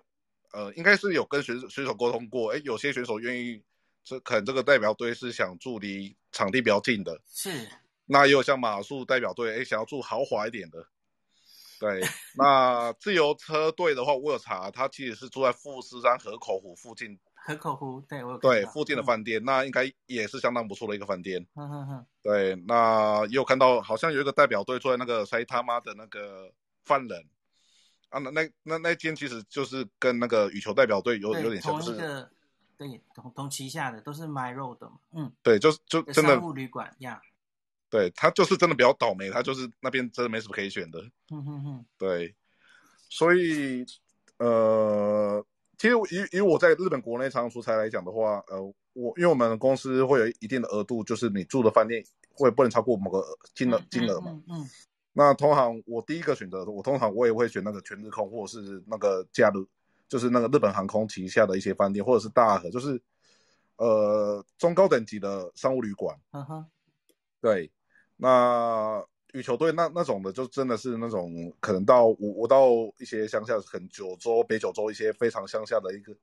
[0.53, 2.53] 呃，应该是有跟选选手沟通过。
[2.53, 3.61] 哎，有些选手愿意，
[4.03, 7.19] 这可能这个代表队是想住离场地比较近的。
[7.27, 7.67] 是。
[8.05, 10.85] 那也有像马术代表队，哎，想要住豪华一点的。
[11.79, 12.01] 对。
[12.35, 17.19] 那自由车队的话，我有查，他其实是住在富士山河口湖附近。
[17.45, 21.45] 河口湖，对，我对附近的饭店，嗯、那应该也是相当不错的一个饭店。
[21.55, 26.49] 嗯嗯嗯，对，那也有看到，好像有一个代表队坐在那个塞他妈的那个
[26.85, 27.25] 犯人
[28.07, 32.29] 啊，那那那那间其实就是跟那个羽球代表队有有点像，是
[32.77, 37.21] 对同同旗下的都是卖肉的嘛，嗯，对，就就真的商务旅馆呀，
[37.89, 41.01] 对他就是真的比较倒霉，他就是那边真的没什么可以选的。
[41.29, 42.33] 嗯哼哼，对，
[43.09, 43.85] 所以
[44.37, 45.45] 呃。
[45.83, 53.21] 其实以以我在日本国内常常出差来讲的话，呃，我因为我们公司会有一定的额度，就是你住的饭店会不能超过某个
[53.53, 54.31] 金额金额嘛。
[54.31, 54.69] 嗯，嗯，嗯。
[55.11, 59.59] 那通常我第一个选择，我通常我也会选那个全日空或者是那个假日，
[60.07, 63.01] 就是那个日本航空旗下的一些饭店，或者是大和，就是
[63.75, 66.17] 呃中高等级的商务旅馆。
[66.31, 66.65] 嗯哼。
[67.41, 67.69] 对，
[68.15, 69.05] 那。
[69.33, 72.69] 羽球队那那种的，就真的是那种可能到我我到
[72.99, 76.15] 一些乡下，很九州、北九州一些非常乡下的一个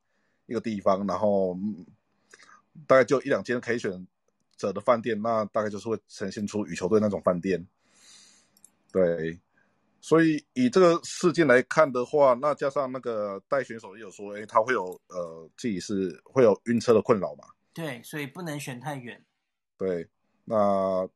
[0.46, 1.84] 一个地方，然后、嗯、
[2.86, 4.06] 大概就一两间可以选
[4.56, 7.66] 择的饭店，那大概就是会呈现出羽球队那种饭店。
[8.92, 9.36] 对，
[10.00, 17.44] 所以以这个事件来看的话，那加上那个带选手也有说，哎，他会有呃自己是会有晕车的困扰嘛？
[17.74, 19.20] 对，所以不能选太远。
[19.76, 20.08] 对，
[20.44, 21.08] 那。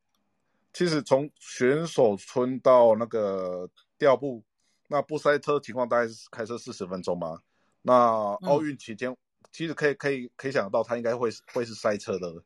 [0.74, 3.66] 其实从选手村到那个
[3.96, 4.44] 调布，
[4.88, 7.40] 那不塞车情况大概是开车四十分钟嘛。
[7.80, 7.94] 那
[8.42, 9.16] 奥运期间，嗯、
[9.52, 12.42] 其实可以可以可以想到，他应该会会是塞车的。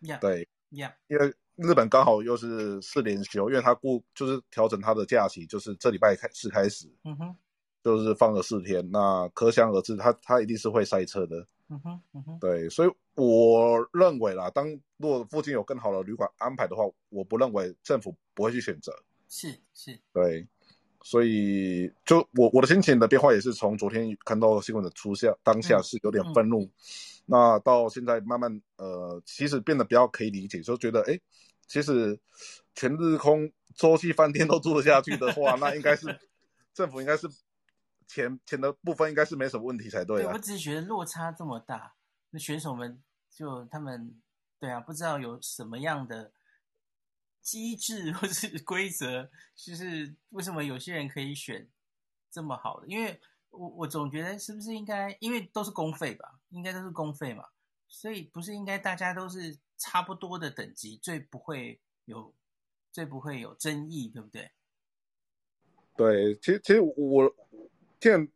[0.00, 0.18] Yeah.
[0.18, 0.94] 对，Yeah.
[1.08, 7.36] 因为日本刚好又是四连休，因为他顾就是调整他的假期，就是这礼拜开始开始，嗯哼，
[7.84, 11.46] 就是放了四天，那可想而知，他他一定是会塞车的。
[11.68, 18.92] 嗯哼，嗯哼，对，所以我认为啦，当如果附近有更好的旅馆安排的话，我不认为政府不会去选择。
[19.28, 20.46] 是是，对。
[21.00, 26.70] 所以，就我我的心情的变化也是从昨天看到新闻的出现当下是有点愤怒，嗯嗯、
[27.26, 31.18] 那到现在慢慢呃，其实变得比较可以理解，就觉得哎，
[31.68, 32.18] 其实
[32.74, 36.06] 全日空洲际饭店都住得下去的话，那应该是
[36.74, 37.28] 政府应该是
[38.08, 40.24] 钱钱的部分应该是没什么问题才对啊。
[40.24, 41.94] 对，我只是觉得落差这么大，
[42.30, 43.00] 那选手们
[43.30, 44.20] 就他们
[44.58, 46.32] 对啊，不知道有什么样的。
[47.40, 51.66] 机制或是 规则，就是为什么有些人可以选
[52.30, 52.86] 这么好的？
[52.86, 57.48] 因为我我总觉得是不是应该，因为都是公费吧，应该都是公费嘛，
[57.86, 62.34] 所以不是应该大家都是差不多的等级，最不会有
[62.92, 64.50] 最不会有争议，对不对？
[65.96, 67.34] 对，其实其实我
[68.00, 68.28] 见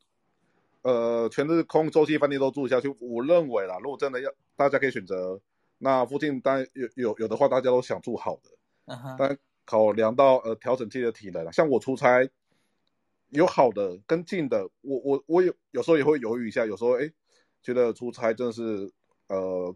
[0.82, 5.40] 呃全日空洲际饭店都住下去，我认为啦，如果真的要大家可以选择，
[5.78, 8.50] 那附近当然有有有的话，大家都想住好的。
[9.18, 12.28] 但考量到呃调整自己的体能，像我出差
[13.30, 17.10] 有好的跟近的，我我我有有时候也会犹豫一下，有时候哎
[17.62, 18.92] 觉得出差真的是
[19.28, 19.74] 呃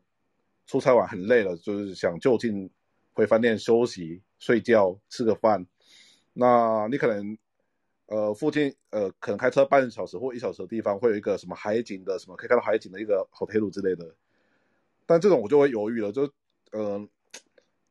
[0.67, 2.69] 出差完很累了，就是想就近
[3.15, 5.65] 回饭店休息睡觉吃个饭。
[6.33, 7.39] 那你可能
[8.07, 14.15] 呃附近呃可能开车半小时或一小时的地方会有一个什么海景的什么可以看到海景的一个 hotel 之类的，
[15.07, 16.31] 但这种我就会犹豫了，就
[16.73, 17.09] 呃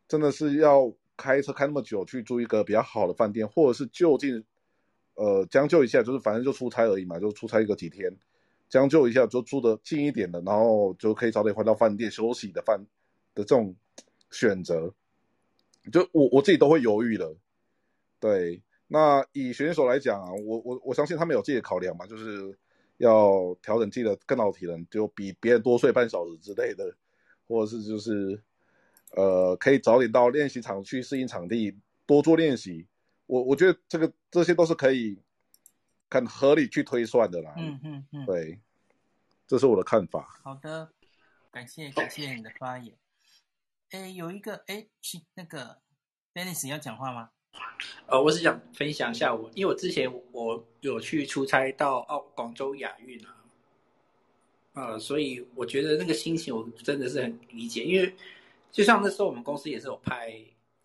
[0.07, 0.93] 真的是要。
[1.17, 4.43] 开车开那么久去住一个比较好的饭店，或者是就近，
[5.13, 8.13] 呃，将就一下，就是反正就出差而已嘛，就出差一个几天，
[8.67, 12.77] 将就一下就住的近一点的，然后就可以早点回到饭店休息的饭
[13.33, 13.73] 的这种
[14.29, 14.93] 选择，
[15.89, 17.33] 就我我自己都会犹豫的。
[18.19, 22.57] 对，那以选手来讲啊，我我我相信他们有自己的考量嘛，就是
[22.97, 26.95] 要调整自己的更好的体能，就比别人多睡半小时之类的，
[27.47, 28.41] 或者是就是。
[29.11, 31.73] 呃，可以早点到练习场去适应场地，
[32.05, 32.85] 多做练习。
[33.27, 35.17] 我我觉得这个这些都是可以
[36.09, 37.53] 很合理去推算的啦。
[37.55, 38.59] 嗯嗯嗯，对，
[39.47, 40.41] 这是我的看法。
[40.43, 40.91] 好的，
[41.49, 42.93] 感谢感谢你的发言。
[43.91, 45.77] 哎，有一个哎，是那个
[46.33, 47.29] Dennis 要讲话吗？
[48.07, 53.35] 呃，我是想分享一下我，因为我之前我有去出差到澳广州亚运啊，
[54.73, 58.13] 呃，所以我觉得那个心情我真的是很理解，因为。
[58.71, 60.37] 就像那时候我们公司也是有派，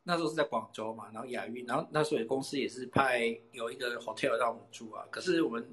[0.04, 5.04] 那时候是在广州嘛，然后亚运，然后那时候公司也是派有一个 hotel 让我们住啊。
[5.10, 5.68] 可是我们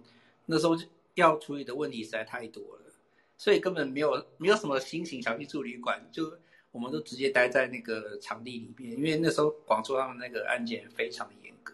[0.48, 0.76] 那时候
[1.14, 2.92] 要处理的问题实在太多了，
[3.38, 6.28] 所以根本没有没有什么心情想去住旅馆，就
[6.78, 11.74] 我们都直接待在那个场地里面，因为那时候广州他们那个安检非常的严格，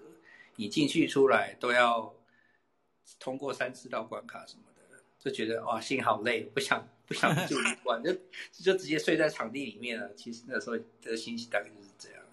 [0.56, 2.16] 你进去出来都要
[3.20, 6.88] 通过三四道关卡什么的，就觉得哇，心好累，不想。
[7.06, 8.14] 不想住旅 馆，就
[8.54, 10.14] 就直接睡在场地里面了。
[10.16, 12.24] 其实那时候的心情大概就是这样。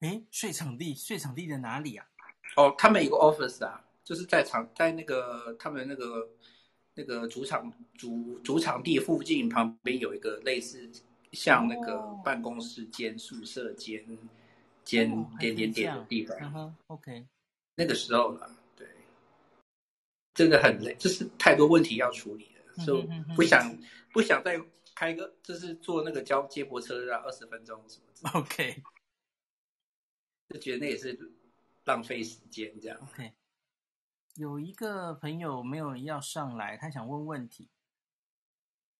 [0.00, 2.06] 哎，睡场地，睡场地在哪里啊？
[2.56, 6.28] 哦，他们有个 office 啊，就是在场在那个他们那个
[6.94, 10.90] 那个主场主主场地附近旁边有一个类似
[11.32, 14.04] 像那个办公室兼宿舍兼
[14.84, 16.74] 兼点点点的地方。
[16.88, 17.26] ，OK。
[17.76, 18.50] 那个时候了。
[20.34, 23.78] 真的很累，就是太多问题要处理了，所以不想
[24.12, 24.60] 不想再
[24.92, 28.40] 开个，就是坐那个交接驳车啊，二十分钟什么的。
[28.40, 28.82] OK，
[30.48, 31.16] 就觉得那也是
[31.84, 32.98] 浪费时间这样。
[33.00, 33.32] OK，
[34.34, 37.68] 有一个朋友没有要上来，他想问问题，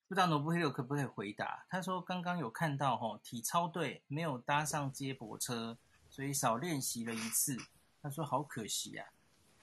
[0.08, 1.64] 不知道 Nobuhiro 可不可以回答？
[1.68, 5.76] 他说刚刚有看到哦，体操队没有搭上接驳车，
[6.08, 7.56] 所以少练习了一次。
[8.02, 9.06] 他说好可惜啊，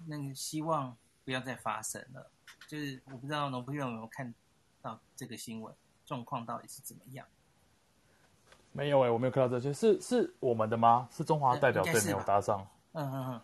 [0.06, 0.98] 那个希望。
[1.24, 2.32] 不要再发生了，
[2.68, 4.34] 就是我不知道农夫有没有看
[4.82, 7.26] 到这个新闻状况到底是怎么样？
[8.72, 11.08] 没有哎、欸，我没有看到这些，是是我们的吗？
[11.12, 12.68] 是中华代表队没有搭上？
[12.94, 13.42] 嗯嗯嗯，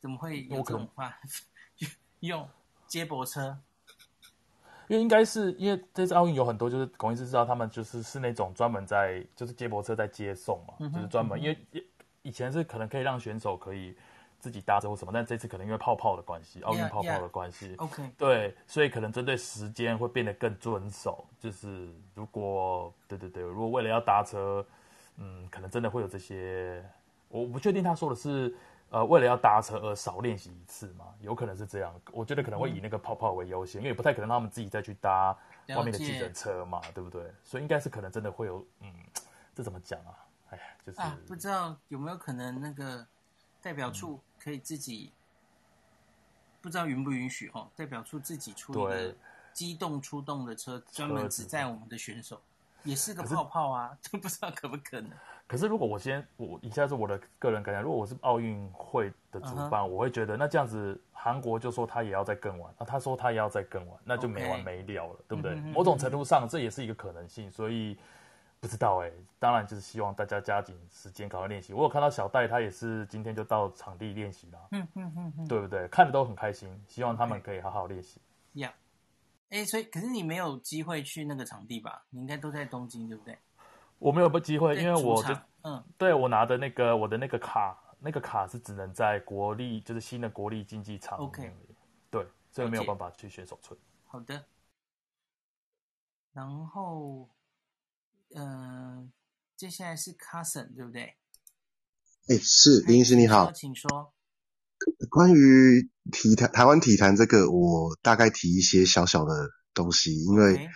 [0.00, 1.14] 怎么会有这种话？
[2.20, 2.48] 用
[2.88, 3.56] 接驳车？
[4.88, 11.86] 因为应该是因为这次奥运有很多就是公司知道他们就是是那种专门在就是接驳车在接送嘛，嗯、就是专门、嗯、因为
[12.22, 13.96] 以前是可能可以让选手可以。
[14.42, 17.76] 自己搭车或什么，但这次可能因为泡泡的关系，奥运泡泡的关系.
[18.16, 21.26] 对，所以可能针对时间会变得更遵守。
[21.38, 24.66] 就是如果对对对，如果为了要搭车，
[25.18, 26.82] 嗯，可能真的会有这些，
[27.28, 28.56] 我不确定他说的是。
[28.90, 31.94] 呃，为了要搭车而少练习一次嘛，有可能是这样。
[32.12, 35.36] 我觉得可能会以那个泡泡为优先，嗯、因为不太可能让他们自己再去搭
[35.68, 37.32] 外面的计程车嘛，对不对？
[37.44, 38.92] 所以应该是可能真的会有，嗯，
[39.54, 40.10] 这怎么讲啊？
[40.50, 43.06] 哎呀，就是、啊、不知道有没有可能那个
[43.62, 45.16] 代表处可以自己，嗯、
[46.60, 47.70] 不知道允不允许哦？
[47.76, 49.14] 代表处自己出一个
[49.52, 52.42] 机动出动的车，专门只载我们的选手，
[52.82, 55.12] 也是个泡泡啊，都 不知道可不可能。
[55.50, 59.86] 可是，如果我先我以下是我的个人感想，如果我是奥运会的主办，uh huh.
[59.88, 65.56] 我会觉得那这样子，韩国就说他也要再更完，啊，他说他也要再更完，那就没完没了了.对不对？
[65.72, 67.98] 某种程度上，这也是一个可能性，所以
[68.60, 69.12] 不知道哎、欸。
[69.40, 71.72] 当然就是希望大家加紧时间，赶快练习。
[71.72, 75.88] 我有看到小戴，他也是今天就到场地练习了，嗯嗯嗯嗯，对不对？
[75.88, 78.20] 看的都很开心，希望他们可以好好练习。
[78.52, 78.72] 呀，
[79.48, 82.04] 哎，所以可是你没有机会去那个场地吧？
[82.10, 83.36] 你应该都在东京，对不对？
[84.00, 91.18] 我没有个机会，因为我的，嗯，对我拿的那个我的那个卡，那个卡是只能在国立，就是新的国立竞技场。
[91.18, 91.54] OK，
[92.10, 93.78] 对，所以没有办法去选手村。
[94.06, 94.46] 好的。
[96.32, 97.28] 然后，
[98.34, 99.08] 嗯、呃，
[99.54, 101.16] 接下来是 Carson，对不对？
[102.28, 104.14] 哎，是林医师你好，请说。
[105.10, 110.70] 关于体坛台湾体坛这个，我大概提一些小小的东西，因为。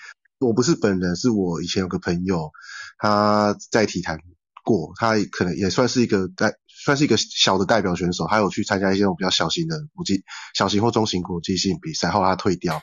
[0.45, 2.53] 我不是本人，是我以前有个朋友，
[2.99, 4.19] 他在体坛
[4.63, 10.23] 过，他可能也算是一个代，算是一个小的代表选手，他有去参加一些那种比较小型的国际、
[10.55, 12.81] 小型或中型国际性比赛，后来他退掉。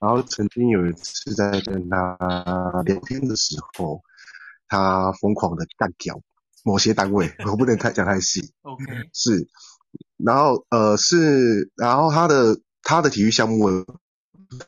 [0.00, 2.16] 然后曾经有一次在跟他
[2.84, 4.02] 聊天的时候，
[4.68, 6.20] 他疯狂的干掉
[6.64, 8.52] 某些单位，我不能太讲太细。
[8.62, 9.48] OK，是，
[10.16, 13.84] 然后呃是，然后他的他的体育项目。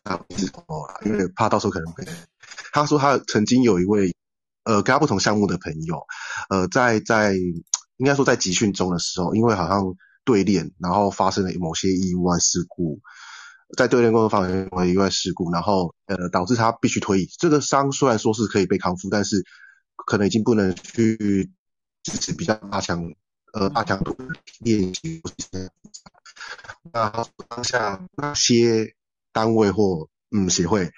[0.04, 2.04] 他不是哦，因为怕到时候可能会。
[2.72, 4.14] 他说他曾经有一位
[4.64, 6.02] 呃跟他不同项目的朋友，
[6.50, 7.34] 呃在在
[7.96, 9.82] 应该说在集训中的时候，因为好像
[10.24, 13.00] 对练，然后发生了某些意外事故，
[13.76, 17.28] 在对练过程中发生了意外事故，然后呃导致他必须退役。
[17.38, 19.44] 这个伤虽然说是可以被康复，但是
[20.06, 21.50] 可能已经不能去
[22.02, 23.02] 支持比较大强
[23.52, 24.16] 呃大强度
[24.60, 25.22] 练习。
[26.92, 27.10] 那
[27.48, 28.95] 当下那些。
[29.36, 30.90] 单位或嗯协会，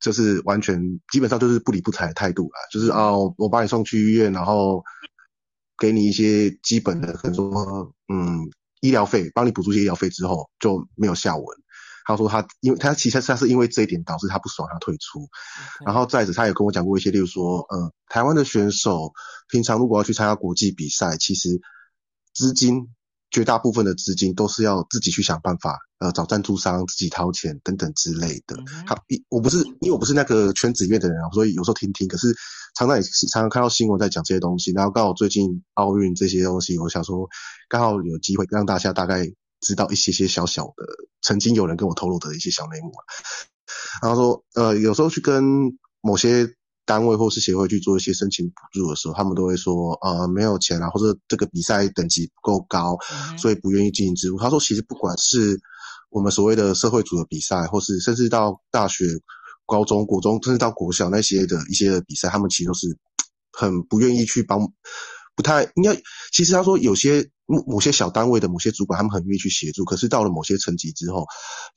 [0.00, 4.84] 就是完全基本上就是不理不睬的态度啦，就是哦，我把你送去医院，然后
[5.78, 8.50] 给你一些基本的，可能说嗯
[8.82, 11.46] 医疗费，帮你补助一些医疗费之后就没有下文。
[12.04, 15.30] 他说他因为他其实他是因为这一点导致他不爽，他退出。
[15.86, 19.12] 然后再者，他也跟我讲过一些，例如说，嗯，台湾的选手
[19.48, 21.62] 平常如果要去参加国际比赛，其实
[22.34, 22.88] 资金。
[23.30, 28.56] 绝大部分的资金都是要自己去想办法，呃，找赞助商，自己掏钱等等之类的。
[28.86, 32.08] 好、嗯，我不是因为我不是那个圈子里面的人，所以有时候听听。
[32.08, 32.34] 可是
[32.74, 37.28] 常常也常常看到新闻在讲这些东西，然后刚好最近奥运这些东西，我想说
[37.68, 39.24] 刚好有机会让大家大概
[39.60, 40.84] 知道一些些小小的，
[41.22, 42.92] 曾经有人跟我透露的一些小内幕。
[44.02, 45.44] 然后说，呃，有时候去跟
[46.00, 46.54] 某些。
[46.90, 54.36] 单位或是协会去做一些申请补助的时候，他们都会说，呃，没有钱啊，或者这个比赛等级不够高，嗯、所以不愿意进行支付。
[54.38, 55.60] 他说，其实不管是
[56.08, 59.04] 我们所谓的社会组的比赛，或是甚至到大学、
[59.66, 62.98] 高中、国中，甚至到国小那些的一些的比赛，他们其实都是
[63.52, 64.58] 很不愿意去帮，
[65.34, 65.96] 不太应该。
[66.32, 67.30] 其实他说有些。
[67.50, 71.26] 某某些小单位的某些主管，他们很愿意去协助，可是到了某些层级之后，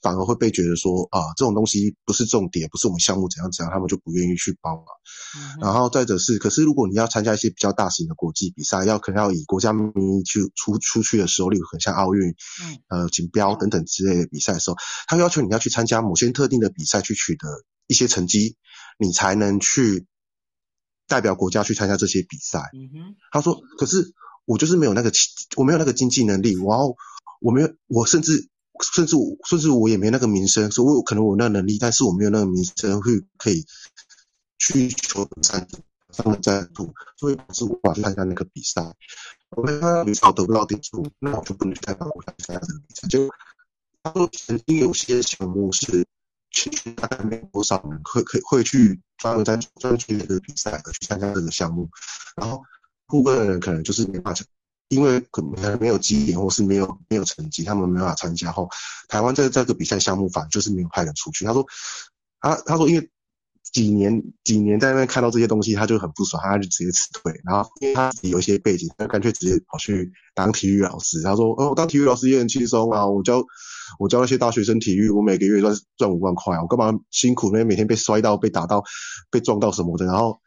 [0.04, 4.86] 反而会被觉得说啊，这种东西不是重点，不是我们项目怎样怎样，他们就不愿意去帮忙。
[5.36, 14.78] 嗯、然后再者是，可是如果你要参加一些比较大型的国际比赛，要可能要以国家名义去出出去的时候，例如很像奥运、嗯、呃锦标等等之类的比赛的时候，
[15.08, 17.48] 他要求你要去参加某些特定的比赛，去取得
[17.88, 18.58] 一些成绩，
[19.00, 20.06] 你才能去
[21.08, 22.70] 代表国家去参加这些比赛。
[22.74, 24.14] 嗯、哼他说，可是。
[24.46, 25.10] 我就是没有那个，
[25.56, 26.98] 我没有那个经济能力，然后
[27.40, 28.50] 我没有，我甚至
[28.94, 33.66] 甚至我甚至我也没那个名声，所以我可能我有那个能力，但是我没有那个名声会可以
[34.60, 35.78] 去求赞助
[36.12, 38.94] 上的赞助，所以导致无法去参加那个比赛。
[39.52, 43.08] 我跟他比赛得不到点数，那我就不能去代表国家去参加这个比赛。
[43.08, 43.30] 就
[44.04, 46.06] 他说曾经有些项目是
[46.54, 51.90] 其实大概没有多少人会可以会去专门在专去这个比赛而去参加这个项目，
[52.38, 52.64] 然后。
[53.06, 54.44] 部分的人可能就是没办法，
[54.88, 58.52] 因为可能没有基点或是没有没有成绩，他们没法参加。
[58.52, 58.70] 后
[59.08, 61.46] 台湾在这个比赛项目反正就是没有派人出去。
[61.46, 61.68] 他说，
[62.40, 63.12] 他他说因为
[63.72, 67.34] 几年几年在那边看到这些东西，他就很不爽，他就直接辞退。
[67.46, 71.22] 然后因为他自己有一些背景，他干脆直接跑去当体育老师。
[71.22, 73.44] 他说，哦，当体育老师也很轻松啊，我教
[74.00, 77.64] 我教那些大学生体育，我每个月赚赚五万块啊，我干嘛辛苦呢？
[77.64, 78.84] 每天被摔到、被打到、
[79.32, 80.40] 被撞到什么的，然后。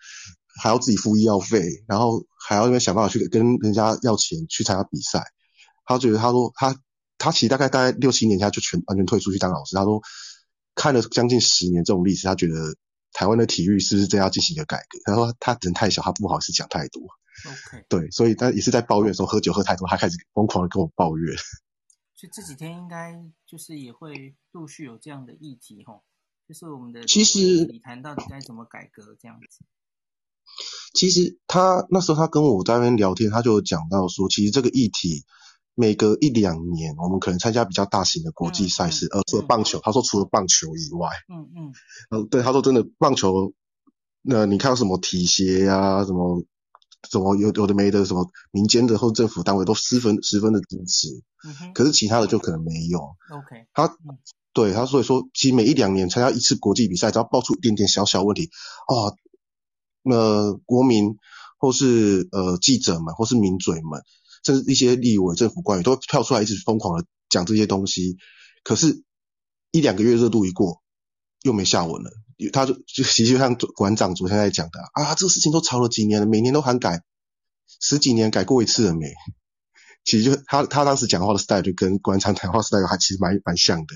[0.59, 5.23] 还要自己付医药费，然后还要那边想办法去跟人家要钱去参加比赛。
[5.85, 6.75] 他觉得他说他
[7.19, 9.77] 他其实大概大概六七年前就全完全退出去当老师。
[9.77, 10.01] 他说
[10.75, 12.55] 看了将近十年这种历史，他觉得
[13.17, 14.99] 台湾的体育是不是真要进行一个改革？
[15.07, 17.03] 他说他人太小，他不好意思讲太多。
[17.47, 21.35] OK，对，所以他也是在抱怨说喝酒喝太多，他开始疯狂的跟我抱怨。
[22.14, 23.14] 所以这几天应该
[23.47, 26.03] 就是也会陆续有这样的议题吼，
[26.47, 29.64] 就是我们的其实你谈到底该怎么改革这样子。
[30.93, 35.25] 其实他那时候他跟我在那边聊天，他就讲到说，其实这个议题
[35.77, 41.72] 每隔一两年，我们可能参加比较大型的国际赛事，呃、嗯，除了棒球，他说除了棒球以外，嗯嗯，
[42.11, 43.53] 嗯，对，他说真的棒球，
[44.22, 46.43] 那、呃、你看到什么体协呀，什么。
[47.09, 51.09] 什么有有的没的，什么民间的或政府单位都十分十分的支持，
[51.72, 52.99] 可是其他的就可能没有。
[52.99, 54.18] OK，他、嗯、
[54.53, 58.51] 对他所以说，其实每一两年参加一次国际比赛，只要爆出一点点小小问题，
[58.89, 59.14] 啊，
[60.03, 61.16] 那、呃、国民
[61.59, 64.03] 或是呃记者们或是名嘴们，
[64.45, 68.16] 甚至一些立委、政府官员都跳出来一直疯狂的讲这些东西，
[68.64, 69.03] 可是，
[69.70, 70.82] 一两个月热度一过，
[71.43, 72.11] 又没下文了。
[72.53, 77.03] 他就就其实就像馆长昨天在讲的啊，这个事情都吵了几年了，每年都喊改，
[77.80, 79.14] 十几年改过一次了没？
[80.05, 83.95] 其实就他他当时讲话的 style 就跟馆长谈话 style 还其实蛮蛮像的，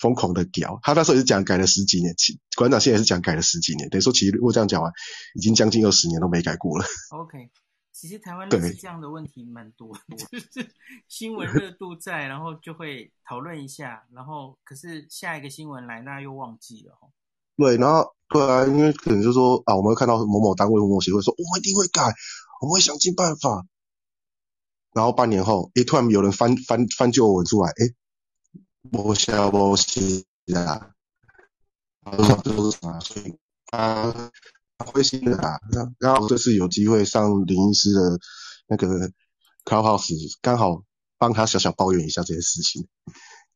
[0.00, 0.80] 疯狂的屌。
[0.82, 4.90] 他那时候也是讲改了十几年，其馆长现在也是讲改了十几年，等于说其实如果这样讲完，
[5.34, 6.86] 已经将近二十年都没改过了。
[7.10, 7.50] OK。
[7.98, 10.70] 其实台湾类似这样的问题蛮多的， 就是
[11.08, 16.98] 新闻热度在，然后就会讨论一下，然后可是下一个新闻来，那又忘记了。
[17.56, 22.02] 对，然后对啊，因为可能就是说啊，我们会看到某某单位、某某协会说，我们一定会改，
[22.60, 23.64] 我们会想尽办法。
[24.92, 27.94] 然后半年后，诶，突然有人翻翻翻旧闻出来，诶，
[28.82, 30.90] 没消没息啊，
[32.04, 33.00] 然后都是什么？
[33.00, 33.38] 所以
[33.70, 34.30] 啊。
[34.84, 38.18] 灰心的啊，那刚好这次有机会上林医师的
[38.66, 39.10] 那个
[39.64, 40.82] Clubhouse，刚好
[41.16, 42.86] 帮他小小抱怨一下这件事情。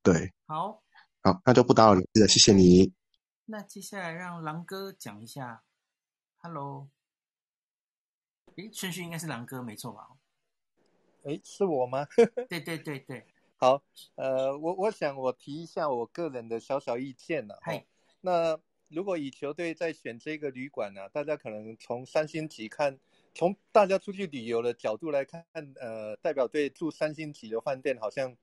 [0.02, 0.82] 对，好，
[1.22, 2.92] 好，那就不打扰你了，谢谢你。
[3.44, 5.62] 那接下来让狼哥讲一下
[6.38, 6.88] ，Hello，
[8.56, 10.08] 诶，顺序应该是狼哥没错吧？
[11.24, 12.06] 诶，是我吗？
[12.48, 13.26] 对对对对，
[13.58, 13.82] 好，
[14.14, 17.58] 呃，我我想我提一下我个人的小小意见了。
[17.60, 17.84] 嗨，
[18.22, 18.58] 那。
[18.90, 22.98] 如果以球队在选这个旅馆呢、啊，大家可能从三星级看，
[23.32, 25.44] 从大家出去旅游的角度来看，
[25.76, 28.36] 呃，代表队住三星级的饭店好像，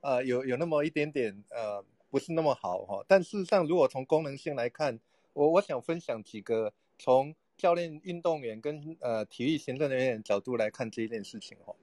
[0.00, 3.04] 呃，有有那么一点点呃不是那么好哈。
[3.08, 5.00] 但事实上，如果从功能性来看，
[5.32, 11.74] 我我想分享几个从教练、运动员跟呃体育行政人员角度来看这一件事情哈。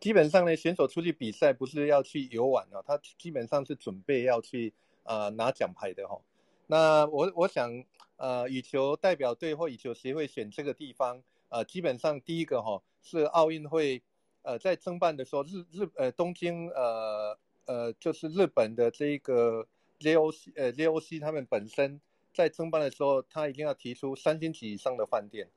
[0.00, 4.72] 基本上呢，选手出去比赛不是要去游玩啊，他基本上是准备要去
[5.02, 6.18] 呃拿奖牌的哈。
[6.66, 7.84] 那我我想，
[8.16, 14.02] 呃，羽球代表队或羽球协会选这个地方，呃，基本上第一个哈、哦、是奥运会，
[14.42, 19.66] 呃，在申办的时候，日日呃东京呃呃就是日本的这一个
[20.00, 22.00] JOC 呃 JOC 他们本身
[22.32, 25.48] 在申办的时候，他一定要提出三星级以上的饭店。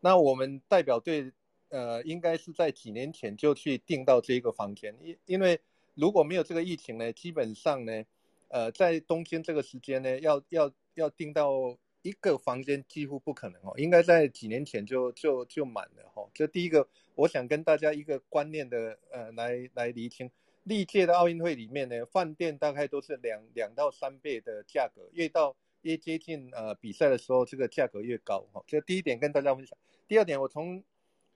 [0.00, 1.30] 那我们代表队
[1.68, 5.60] 呃应该是在几年前就去订到这一个房间，因因为
[5.94, 8.04] 如果没有这个疫情呢，基本上呢。
[8.48, 16.28] 呃，在东京这个时间呢，要要要订到一个房间几乎不可能哦，应该在几年前就就就满了哈。
[16.32, 16.86] 这第一个，
[17.16, 20.30] 我想跟大家一个观念的呃来来厘清，
[20.62, 28.62] 历届的奥运会里面呢，饭店大概都是两两到三倍的价格，越到越接近呃比赛的时候，这个价格越高哈。
[28.66, 29.76] 这第一点跟大家分享。
[30.06, 30.84] 第二点，我从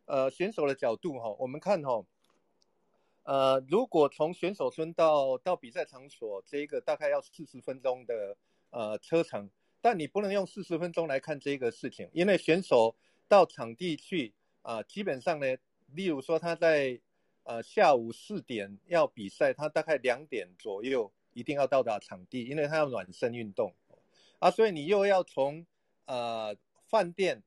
[0.04, 2.04] 呃选手的角度哈，我们看哈。
[3.22, 8.36] 呃，如果从选手村到到比赛场所，这一个大概要四十分钟的
[8.70, 9.48] 呃车程，
[9.80, 12.96] 但你不能用四十分钟来看这个事情，因为选手
[13.28, 15.46] 到场地去啊、呃，基本上呢，
[15.92, 16.98] 例如说他在
[17.44, 23.74] 呃下午四点要比赛，他大概两点左右一定要到达场地，因为他要暖身运动
[24.38, 25.66] 啊，所以你又要从
[26.06, 26.56] 呃
[26.88, 27.42] 饭店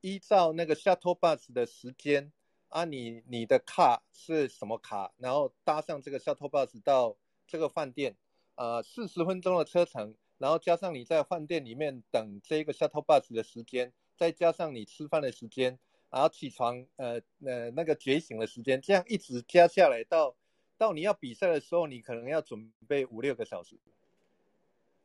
[0.00, 2.32] 依照那个 shuttle bus 的时间。
[2.68, 5.12] 啊你，你的卡是什么卡？
[5.18, 7.16] 然后搭上这个 shuttle bus 到
[7.46, 8.14] 这个饭店，
[8.56, 15.78] 呃，四十分钟的车程，然后加上你在饭店里面等这个 shuttle bus 的时间，再加上你吃饭的时间，
[16.10, 20.36] 然后起床，呃呃那个觉醒的时间，这样一直加下来到
[20.76, 23.78] 到你要比赛的时候，你可能要准备五六个小时。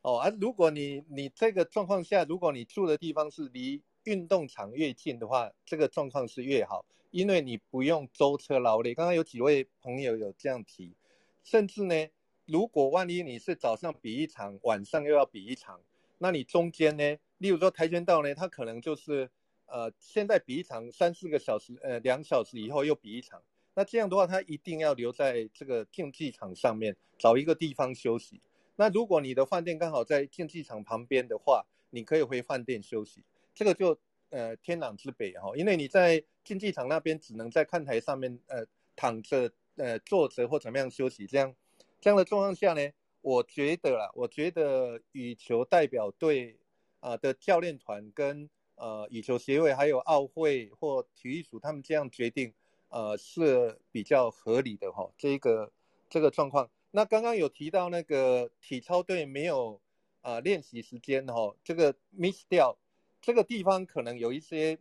[0.01, 6.85] 哦，啊，如果你你这个状况下，如果你住的地方是离运动场越近的话，这个状况是越好。
[7.11, 10.95] 因为你不用舟车劳累，刚刚有几位朋友有这样提，
[11.43, 12.07] 甚至呢，
[12.47, 15.79] 如果万一你是早上比一场，晚上又要比一场，
[16.17, 19.29] 那你中间呢，例如说跆拳道呢，它可能就是
[19.67, 23.39] 呃，现在比一场三四个小时，呃，两小时以后又比一场，
[23.75, 28.41] 那这样的话，他一定要留在这个竞技场上面找一个地方休息。
[28.75, 33.23] 那如果你的饭店刚好在竞技场旁边的话，你可以回饭店休息，
[33.53, 33.97] 这个就
[34.29, 41.53] 呃天壤之别哈，因为你在竞技场那边只能在看台上面呃躺着呃坐着或怎么样休息，这样
[42.01, 42.91] 这样的状况下呢，
[43.21, 46.57] 我觉得啦，我觉得羽球代表队
[46.99, 52.53] 啊、的教练团跟呃羽球协会还有奥会或体育署他们这样决定
[52.89, 55.71] 呃是比较合理的哈，这个
[56.09, 56.69] 这个状况。
[56.91, 59.79] 那刚刚有提到那个体操队没有。
[60.23, 62.77] 啊，练习时间哈，这个 miss 掉，
[63.23, 64.77] 这个地方可能有一些，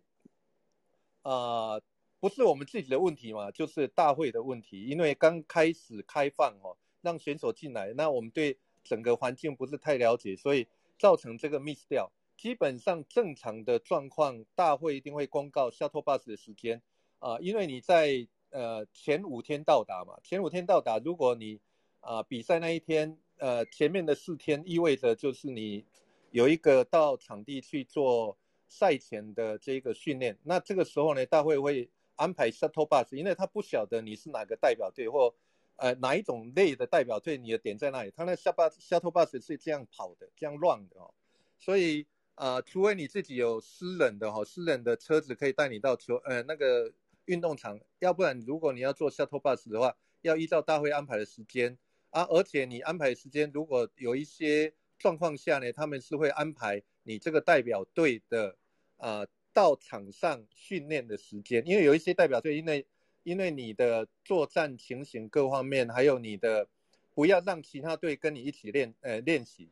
[1.22, 1.80] 啊，
[2.18, 4.84] 不是我们自己的问题嘛，就是大会的问题。
[4.84, 10.66] 因为刚开始开放哦，让选手进来，那我们对整个环境不是太了解，所以
[10.98, 12.10] 造成这个 miss 掉。
[12.36, 16.82] 基本上正常的状况，大会一定会公告 shuttle bus 的时间
[17.20, 21.60] 啊，因为你在呃前五天到达嘛，前五天到达，如果你
[22.00, 23.16] 啊比赛那一天。
[23.38, 25.84] 呃，前面的四天意味着就是你
[26.32, 30.36] 有一个到场地去做赛前的这个训练。
[30.42, 35.34] 那这个时候呢，大会会安排 shuttle bus，因为他不晓得你是哪个代表队或
[35.76, 38.10] 呃哪一种类的代表队，你的点在哪里。
[38.10, 41.12] 他那 shuttle shuttle bus 是这样跑的，这样乱的哦。
[41.60, 46.90] 所以呃，除非你自己有私人的哈，私人的车子可以带你到球呃那个
[47.26, 51.76] 运动场，要不然如果你要坐 shuttle bus 的话，要依照大会安排的时间。
[52.08, 58.56] 啊，而且你安排时间，如果有一些状况下呢，他们是会安排你这个代表队的、
[58.98, 62.86] 呃、到场上训练的时间，因为有一些代表队，因为
[63.24, 66.68] 因为你的作战情形各方面，还有你的
[67.14, 69.68] 不要让其他队跟你一起练呃练习，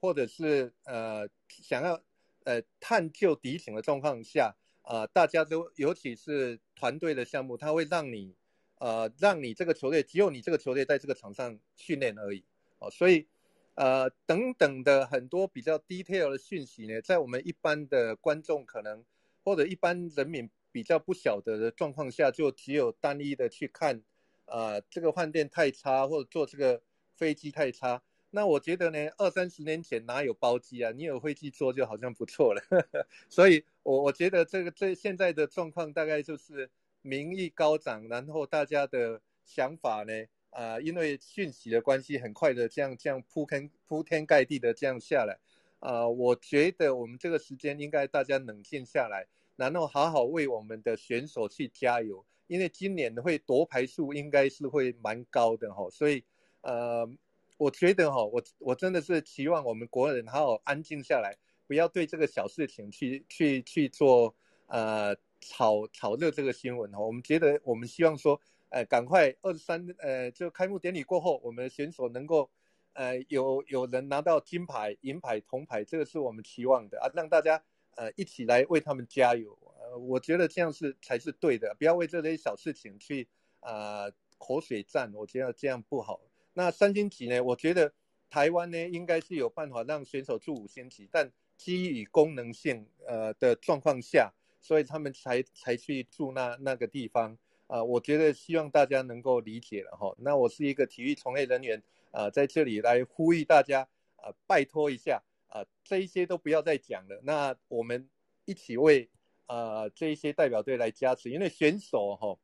[0.00, 2.02] 或者是呃想要
[2.44, 8.34] 呃探究敌情的状况下、呃，大家都尤其是团队的项目，他会让你。
[8.82, 12.42] 呃，让你这个球队只有你这个球队在这个场上训练而已，
[12.80, 13.28] 哦，所以，
[13.74, 19.04] 呃，等等的很多比较 detail 的讯息呢，在我们一般的观众可能
[19.44, 24.02] 或者一般人民比较不晓得的状况下，就只有单一的去看，
[24.46, 26.82] 呃，这个饭店太差或者坐这个
[27.14, 28.02] 飞机太差。
[28.30, 30.90] 那我觉得呢，二三十年前哪有包机啊？
[30.90, 32.62] 你有飞机坐就好像不错了。
[33.28, 36.70] 所以我我觉得这个这现在的状况大概就是。
[37.04, 40.12] 民意高涨，然后大家的想法呢？
[40.52, 45.38] 啊、呃，因为讯息的关系，很快的这样这样铺天铺天盖地的这样下来，
[45.80, 49.26] 啊、呃，我觉得我们这个时间应该大家冷静下来，
[49.56, 56.22] 然后好好为我们的选手去加油，因为今年会夺牌数应该是会蛮高的哈，所以
[56.60, 57.08] 呃，
[57.56, 61.34] 我觉得哈，我我真的是期望我们国人好好安静下来，
[61.66, 64.34] 不要对这个小事情去去去做
[64.66, 65.16] 呃。
[65.44, 68.40] 炒炒热这个新闻哈，我们觉得我们希望说，
[68.72, 72.50] 呃，赶快二十三，呃，就开幕典礼过后，我们的选手能够，
[72.94, 77.62] 呃，有有人拿到金牌、银牌、铜牌，这个是我们期望的啊，让大家
[77.96, 79.56] 呃一起来为他们加油。
[79.78, 83.28] 呃，我觉得这样是才是对的，不要为这些小事情去
[83.60, 86.18] 啊、口水战，我觉得这样不好。
[86.54, 87.40] 那三星级呢？
[87.42, 87.92] 我觉得
[88.30, 94.32] 台湾呢应该是有办法让选手住五星级，但基于功能性呃的状况下。
[94.64, 97.36] 所以他们才才去住那那个地方
[97.72, 100.14] 啊、我觉得希望大家能够理解了哈。
[100.18, 107.18] 那我是一个体育从业人员啊、在这里来呼吁大家啊、拜托一下啊、这一些都不要再讲了。
[107.22, 108.06] 那我们
[108.44, 109.08] 一起为
[109.46, 112.38] 啊、这一些代表队来加持，因为选手哈，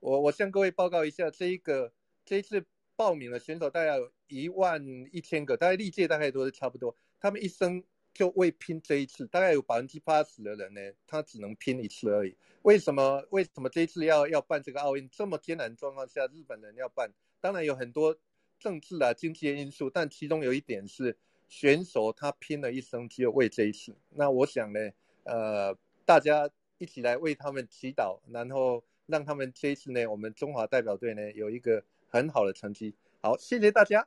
[0.00, 1.92] 我我向各位报告一下，这一个
[2.24, 2.66] 这一次
[2.96, 7.84] 报名的选手大概有一万一千个，大概历届大概都是差不多，他们一生。
[8.14, 12.36] 就为拼这一次，大概有百分之八十的人呢，他只能拼一次而已。
[12.62, 13.22] 为什么？
[13.30, 15.06] 为什么这一次要要办这个奥运？
[15.10, 17.10] 这么艰难状况下，日本人要办，
[17.40, 18.16] 当然有很多
[18.58, 21.14] 政治啊、经济的因素，但其中有一点是
[21.48, 23.94] 选手他拼了一生，只有为这一次。
[24.10, 24.78] 那我想呢，
[25.24, 26.48] 呃，大家
[26.78, 32.94] 一起来为他们祈祷，然后让他们这一次呢，我们中华代表队呢有一个很好的成绩。
[33.20, 34.06] 好，谢谢大家。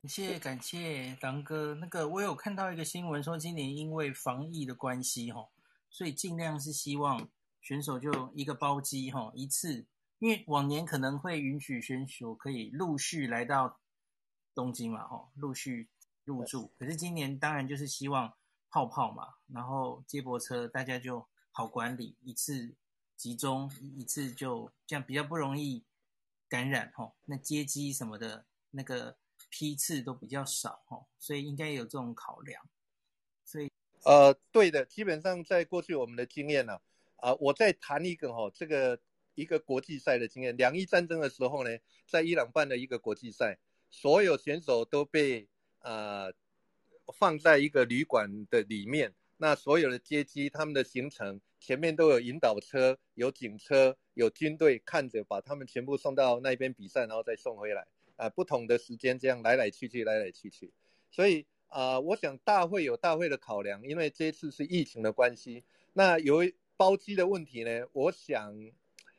[0.00, 5.48] 感谢感谢当哥，那个我有看到一个新闻说，今年因为防疫的关系哈，
[5.90, 7.28] 所以尽量是希望
[7.60, 9.84] 选手就一个包机哈一次，
[10.20, 13.80] 因为往年可能会允许选手可以陆续来到
[14.54, 15.88] 东京嘛哈，陆续
[16.24, 18.32] 入住，可是今年当然就是希望
[18.70, 22.72] 泡泡嘛，然后接驳车大家就好管理，一次
[23.16, 25.82] 集中一次就这样比较不容易
[26.48, 29.16] 感染哈，那接机什么的那个。
[29.50, 32.62] 批次都比较少，所以应该有这种考量。
[33.44, 33.70] 所以，
[34.04, 36.74] 呃，对的，基本上在过去我们的经验呢、
[37.16, 38.98] 啊，啊、我再谈一个哈、哦，这个
[39.34, 41.70] 一个国际赛的经验，两伊战争的时候呢，
[42.06, 43.58] 在伊朗办的一个国际赛，
[43.90, 45.48] 所有选手都被
[45.80, 46.32] 呃
[47.14, 57.86] 放在一个旅馆的里面，那所有的接机，他们的行程前面都有引导车，有警车，有军队看着，把他们全部送到那边比赛，然后再送回来，
[58.18, 60.70] 呃，不同的时间这样来来去去，来来去去，
[61.10, 61.46] 所以。
[61.70, 65.62] 啊、呃，我想大会有大会的考量，因为这次是疫情的关系。
[65.92, 68.54] 那由于包机的问题呢，我想，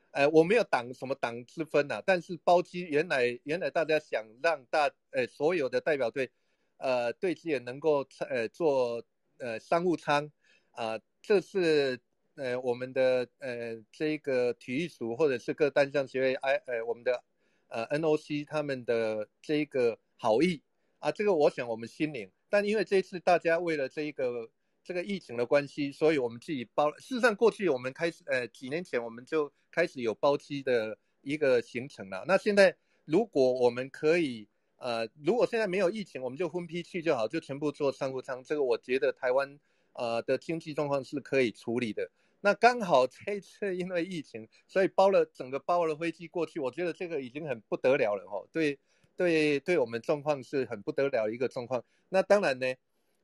[0.10, 6.32] 呃，我没有党什么党之分呐、啊，但是包机原来原来大家想让大呃所有的代表队，
[6.78, 9.04] 呃对接能够呃做
[9.38, 10.26] 呃商务舱，
[10.72, 12.00] 啊、呃，这是
[12.34, 17.24] 呃我们的呃这个体育组或者是各单项协会 I 呃我们的
[17.70, 20.62] 呃 NOC 他们的这一个好意
[21.00, 22.30] 啊，这个我想我们心领。
[22.50, 24.50] 但因为这次大家为了这一个
[24.84, 26.92] 这个疫情的关系，所以我们自己包。
[26.98, 32.26] 事实上，过去我们开始，呃，几年前我们就开始有包机的一个行程了。
[32.28, 34.48] 那现在如果我们可以，
[34.78, 38.44] 呃，如果现在没有疫情，我们就分批去就好，就全部做商务舱。
[38.44, 39.60] 这个我觉得台湾
[39.94, 42.10] 呃的经济状况是可以处理的。
[42.42, 48.46] 那刚好这一次因为疫情，所以包了整个包了飞机过去，我觉得这个已经很不得了了哈。
[48.52, 48.80] 对。
[49.20, 51.84] 对，对我们状况是很不得了一个状况。
[52.08, 52.68] 那当然呢，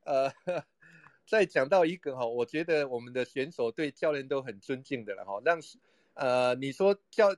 [0.04, 0.30] 呃，
[1.26, 5.42] 再讲到一个哈，我觉得我们的选手对教练都很尊敬的了哈。
[5.46, 5.58] 让
[6.16, 7.34] 呃，你说教，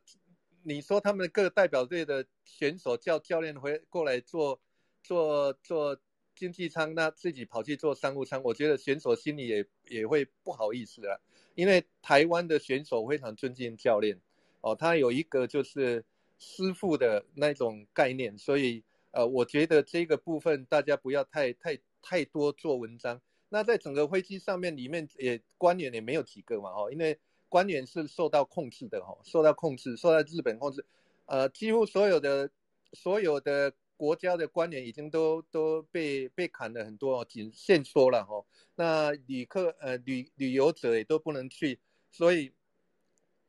[0.64, 4.60] 你说他们各代表队的选手叫教练回过来坐
[5.04, 5.96] 坐坐
[6.34, 11.20] 经济舱，那自己跑去坐商务舱，我觉得选手心里也也会不好意思啊。
[11.58, 14.18] 因为台湾的选手非常尊敬教练
[14.62, 16.06] 哦，他有一个就是。
[16.40, 23.20] 师傅的那种概念，所以呃，我觉得这个部分大家不要太太太多做文章。
[23.50, 27.18] 那在整个飞机上面里面也官员也没有几个嘛哦，因为
[27.50, 30.86] 官员是受到控制的哦，受到控制，受到日本控制。
[31.26, 32.48] 呃，几乎所有的
[32.94, 38.46] 所有的国家的官员已经都都被被砍了很多，仅限说了哈。
[38.76, 41.80] 那旅客呃旅旅游者也都不能去，
[42.10, 42.54] 所以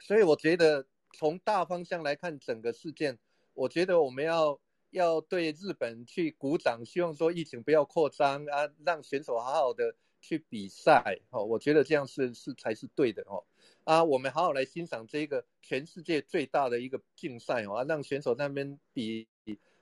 [0.01, 0.85] 所以我觉得。
[1.15, 3.19] 从大方向来看整个事件，
[3.55, 11.43] 我觉得我们要要对日本去鼓掌，希望说疫情不要扩张啊，让选手好好的去比赛哦。
[11.43, 13.43] 我觉得这样是是才是对的哦。
[13.85, 19.27] 啊，我们好好来欣赏这个全世界最大的一个竞赛哦，让选手那边比，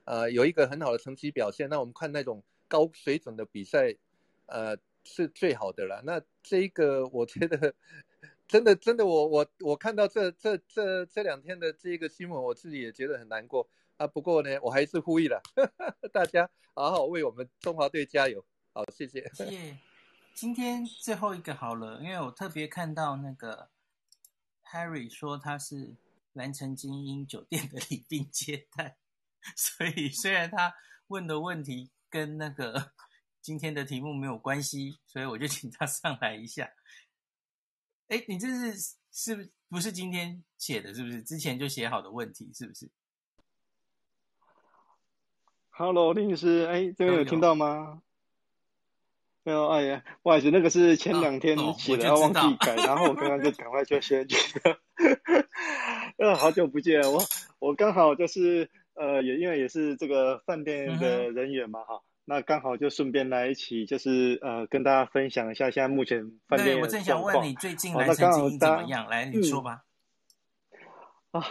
[0.07, 1.69] 呃，有一个很好的成绩表现。
[1.69, 3.93] 那我们看那种高水准的比赛，
[4.47, 6.01] 呃，是最好的了。
[6.05, 7.75] 那这一个我觉得。
[8.47, 14.07] 真的，真的，我我我看到这这这这两天的这个新闻，我自己也觉得很难过啊。
[14.07, 18.41] 不过呢，我还是呼吁了呵呵 大家好好为我们中华队加油。
[18.71, 19.29] 好，谢谢。
[19.33, 19.77] 谢谢。
[20.33, 23.67] 今天最后一个好了，因为我特别看到那个
[24.71, 25.97] Harry 说他是
[26.31, 28.95] 蓝城精英酒店的礼宾接待，
[29.55, 30.73] 所以虽然他
[31.07, 32.91] 问的问题跟那个
[33.41, 36.69] 今天的题目没有关系，所以我就请他上来一下。
[38.07, 40.93] 哎，你这是是不不是今天写的？
[40.93, 42.51] 是不是之前就写好的问题？
[42.53, 42.89] 是不是
[45.69, 48.01] ？Hello，林律师，哎，这边有听到吗？
[49.43, 54.77] 没有，哎呀，不好意思，那个是前两天写的，忘记改，然后我刚刚就赶快就写去了。
[56.17, 57.23] 呃，好久不见，我
[57.59, 62.01] 我刚好就是呃，也因为也是这个饭店的人员嘛，哈、嗯。
[62.29, 66.81] 那刚好就顺便来一起，就是呃，跟大家分享一下现在目前饭店的状况。
[66.81, 69.07] 对，我正想问你最近兰城经营怎么样？
[69.07, 69.83] 来，你说吧。
[71.31, 71.41] 啊，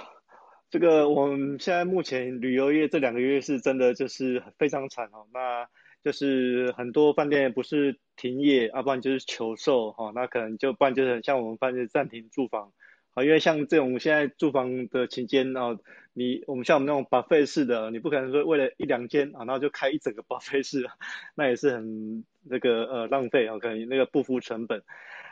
[0.69, 5.27] 这个我们现在目前旅游业这两个月是真的就是非常惨哦。
[5.33, 5.67] 那
[6.03, 10.13] 就是很多饭店不是停业，要、啊、不然就是求售哈、哦。
[10.15, 12.73] 那可能就不然就是很像我们饭店暂停住房。
[13.17, 15.79] 啊，因为像这种现在住房的期间啊，
[16.13, 20.87] 你我们像我们那种包费式的，你不可能说为了一两间啊，然后就开一整个 包费式，
[21.35, 24.83] 那也是很那个呃浪费啊，可能那个不敷成本。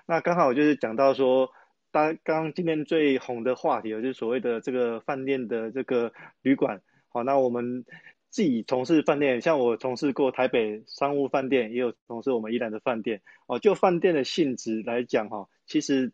[0.07, 1.51] 那刚好就是讲到说，
[1.91, 6.11] 当刚今天最红的话题就是所谓的这个饭店的这个
[6.41, 6.81] 旅馆。
[7.09, 7.85] 好，那我们
[8.31, 13.21] 自己从事饭店，像我从事过台北商务饭店，也有从事我们宜兰的饭店。
[13.47, 16.13] 哦，就饭店的性质来讲哈，其实。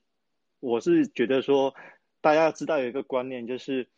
[0.60, 1.74] 我是觉得说，
[2.20, 3.88] 大家知道有一个观念，就是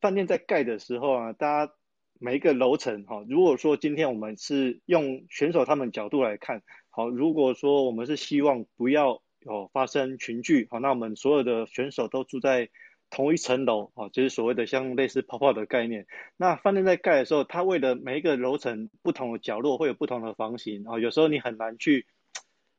[0.00, 1.72] 饭店在盖的时候啊，大家
[2.20, 12.70] 每一个楼层哈，如果说今天我们是用选手他们角度来看，好，如果说我们是希望不要有发生群聚，好，那我们所有的选手都住在
[13.10, 16.06] 同一层楼，啊，就是所谓的像类似泡泡的概念。
[16.36, 22.06] 那饭店在盖的时候，它为了每一个楼层不同的角落会有不同的房型，啊，有时候你很难去。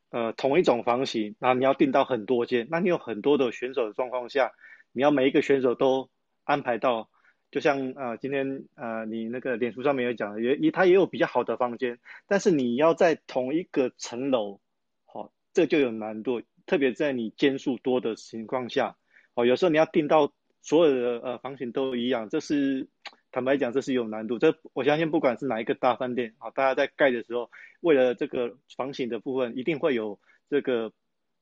[0.09, 4.51] 呃同一种房型，然后你要订到很多间，那你有很多的选手的状况下，
[4.91, 6.09] 你要每一个选手都
[6.43, 7.09] 安排到，
[7.51, 14.59] 就像呃今天呃你那个脸书上面有讲，也也他也有比较好的房间，但是你要在同一个层楼，
[15.05, 18.97] 好、这就有难度，特别在你间数多的情况下，
[19.33, 20.31] 哦，有时候你要订到
[20.61, 22.87] 所有的呃房型都一样，这是。
[23.35, 24.39] 坦白讲，这是有难度。
[24.39, 30.93] 这我相信，不管是哪一个大饭店啊，大家在盖的时候，为了这个房型的部分，一定会有这个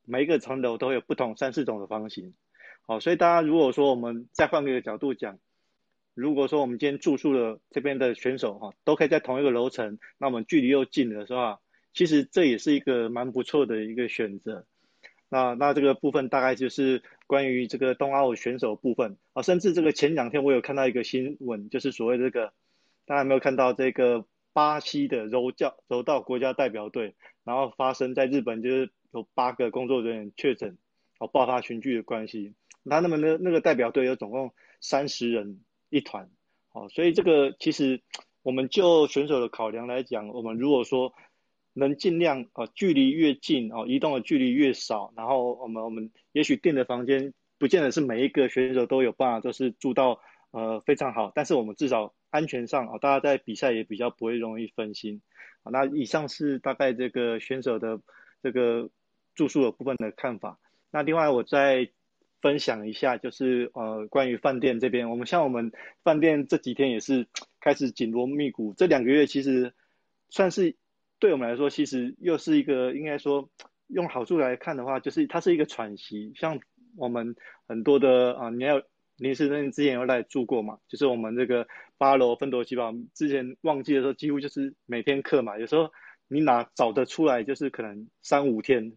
[0.04, 2.34] 每一个层楼都会有不同三四种的房型。
[2.84, 5.38] 好，所以大家如果说我们再换个角度讲，
[6.14, 11.60] 如果说我们今天住宿的这边的选手哈，都可以在同一个楼层，那我们距离又近的话，
[11.92, 14.66] 其实这也是一个蛮不错的一个选择。
[15.34, 22.52] 那那这个部分大概就是关于这个冬奥选手部分啊，甚至这个前两天我有看到一个新闻，就是所谓这个
[23.04, 30.78] 大家有没有看到这个巴西的柔教柔道国家代表队，然后发生在日本就是有八个工作人员确诊，
[31.18, 32.54] 哦爆发群聚的关系，
[32.88, 35.58] 他那么那那个代表队有总共三十人
[35.90, 36.30] 一团，
[36.72, 38.02] 哦，所以这个其实
[38.44, 41.12] 我们就选手的考量来讲，我们如果说。
[41.76, 50.20] 能尽量啊，距离越近哦，移动的距离越少，然后我们我们也许订的房间不见得是每一个选手都有办法，都是住到
[50.52, 55.20] 呃非常好，但是我们至少安全上啊，大家在比赛也比较不会容易分心。
[55.64, 58.00] 啊，那以上是大概这个选手的
[58.40, 58.88] 这个
[59.34, 60.60] 住宿的部分的看法。
[60.92, 61.90] 那另外我再
[62.40, 65.72] 分享一下，就是呃关于饭店这边，我们像我们
[66.04, 67.26] 饭店这几天也是
[67.60, 69.74] 开始紧锣密鼓，这两个月其实
[70.30, 70.76] 算是。
[71.18, 73.48] 对我们来说，其实又是一个应该说
[73.88, 76.32] 用好处来看的话，就是它是一个喘息。
[76.34, 76.60] 像
[76.96, 77.34] 我们
[77.66, 78.82] 很多的啊，你要
[79.16, 85.90] 临时任之前有来住过嘛，就是我们这个八楼分多奇堡，之前旺季的时候几乎就是每天客嘛，有时候
[86.28, 88.92] 你哪找得出来，就是可能三五天，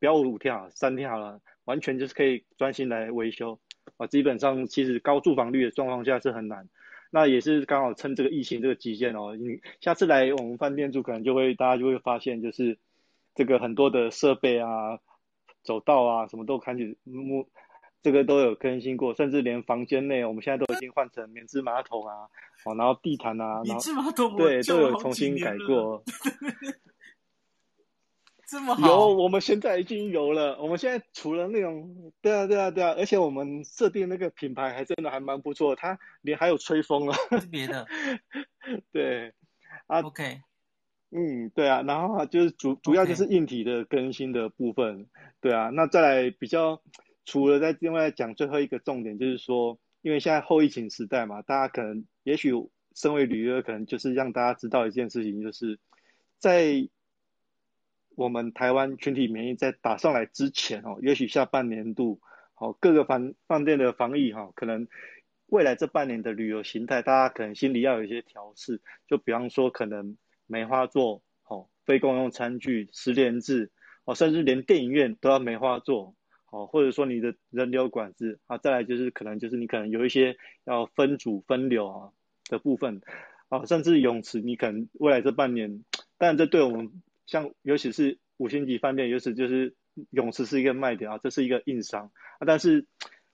[0.00, 3.60] 不要五天啊，三天好了，完全就是可以专心来维修
[3.98, 4.06] 啊。
[4.06, 6.68] 基本上其实高住房率的状况下是很难。
[7.10, 12.78] 那也是刚好趁这个疫情这个期间哦，你下次来我们饭店住，可能就会大家就会发现，就是
[13.34, 14.98] 这个很多的设备啊、
[15.62, 17.48] 走道啊，什么都开始木，
[18.02, 22.28] 这个都有更新过，甚至连房间内，我们现在都已经换成棉质马桶啊，
[22.64, 26.02] 哦，然后地毯啊，免治马桶对，都有重新改过。
[28.48, 30.58] 这么好，有，我们现在已经有了。
[30.58, 37.14] 我们现在除了那种，对啊，对啊，对啊，而且我们设定那个品牌还真的还蛮不错，它连还有吹风了。
[37.38, 37.86] 是别的。
[38.90, 39.34] 对。
[39.86, 40.00] 啊。
[40.00, 40.40] OK。
[41.10, 45.06] 嗯，对啊，然后就是主主要就是硬体的更新的部分。
[45.42, 46.80] 对啊，那再来比较，
[47.26, 52.50] 除了在另外讲最后一个重点，就是说，因为现在后疫情时代嘛，大家可能也许
[52.94, 55.78] 身为旅游，可能就是让大家知道一件事情，就是
[56.38, 56.88] 在。
[58.18, 62.20] 我们台湾群体免疫在打上来之前哦，也许下半年度，
[62.54, 64.88] 好各个饭饭店的防疫哈，可能
[65.46, 68.82] 未来这半年的旅游形态，大家可能心里要有一些调试。
[69.06, 70.16] 就比方说，可能
[70.48, 73.70] 梅花座，哦，非共用餐具，十连制，
[74.04, 76.16] 哦，甚至连电影院都要梅花座，
[76.50, 82.10] 哦，或者说你的人流管制啊，再来就是可能就是你可能有一些要分组分流啊
[82.48, 83.00] 的部分，
[83.48, 85.84] 啊，甚至泳池，你可能未来这半年，
[86.18, 86.90] 但这对我们。
[87.28, 89.76] 像尤其是五星级饭店，尤其就是
[90.10, 92.10] 泳池是一个卖点啊，这是一个硬伤
[92.40, 92.46] 啊。
[92.46, 92.86] 但是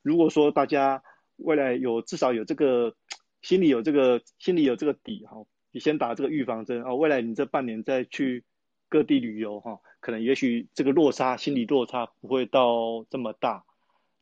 [0.03, 1.03] 如果说大家
[1.37, 2.97] 未来有至少有这个
[3.41, 8.43] 心里有这个心里有这个底哈，你先打这个预防针啊，未来你这半年再去
[8.89, 13.65] 各地旅游哈，可能也许这个落差心理落差不会到这么大。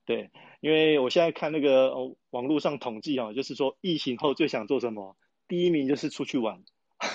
[0.05, 1.95] 对，因为我现在看那个
[2.29, 5.17] 网络上统计啊，就是说疫情后最想做什么，
[5.49, 6.63] 第一名就是出去玩，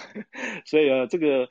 [0.65, 1.47] 所以呃这个。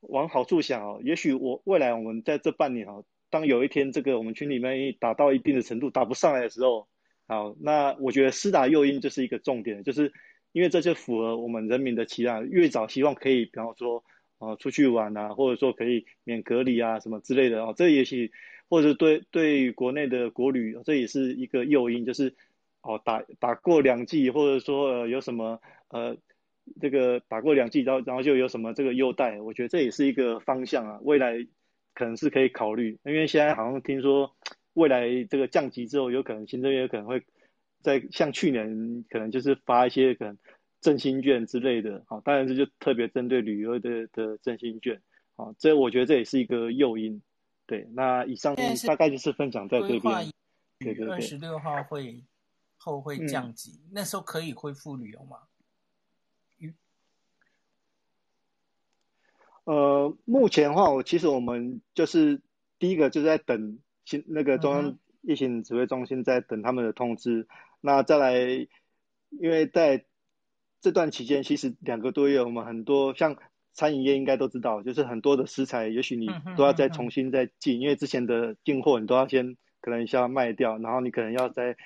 [0.00, 6.86] 往好处想哦，也许我未来我们在这半年哦，当有一天这个我们群里面打到一定的程度打不上来的时候，
[7.26, 10.12] 好，那我觉得施打诱因就是一个重点，就是
[10.52, 14.04] 因为这就符合我们人民的期待，越早希望可以，比方说
[14.38, 18.30] 呃出去玩啊，或者说可以免隔离啊什么之类的哦，这也许
[18.68, 22.34] 或者对对国内的国旅这也是一个诱因，就是
[22.82, 26.16] 哦打打过两季，或者说呃有什么呃。
[26.80, 31.46] 这个打过两季，然后然后就有什么这个优待，我觉得这也是一个方向啊，未来
[31.94, 32.98] 可能是可以考虑。
[33.04, 34.34] 因为现在好像听说
[34.74, 37.24] 未来这个降级之后，有可能行政院可能会
[37.82, 40.38] 在像去年可能就是发一些可能
[40.80, 45.00] 振兴券之类的，好，当然这就特别针对旅游的的振兴券，
[45.36, 47.20] 啊，这我觉得这也是一个诱因。
[47.66, 48.56] 对，那以上
[48.86, 50.02] 大概就是分享在这边。
[50.78, 51.08] 对对对。
[51.10, 52.24] 二十六号会
[52.76, 55.36] 后会降级，嗯，那时候可以恢复旅游吗？
[59.68, 62.40] 呃，目前的话，我其实我们就是
[62.78, 67.40] 第一个就是在等新那个中央疫情指挥中心在等他们的通知。
[67.40, 67.46] 嗯、
[67.82, 68.34] 那再来，
[69.28, 70.06] 因为在
[70.80, 73.36] 这段期间，其实两个多月，我们很多像
[73.74, 81.76] 餐饮业应该都知道，就是很多的食材，也许你都要再重新再进，因为之前的进货你都要先可能先要卖掉，然后你可能要再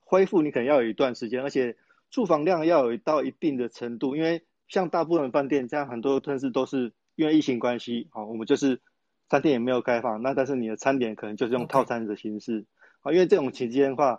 [0.00, 1.76] 恢复，你可能要有一段时间，而且
[2.10, 8.80] 住房量要有到一定的程度，因为像大部分饭店这样，很多城市都是因为疫情关系，好，我们就是
[9.28, 12.64] 餐厅也没有开放，那但是你的餐点可能就是用套餐的形式，
[13.02, 14.18] 啊，因为这种期间的话。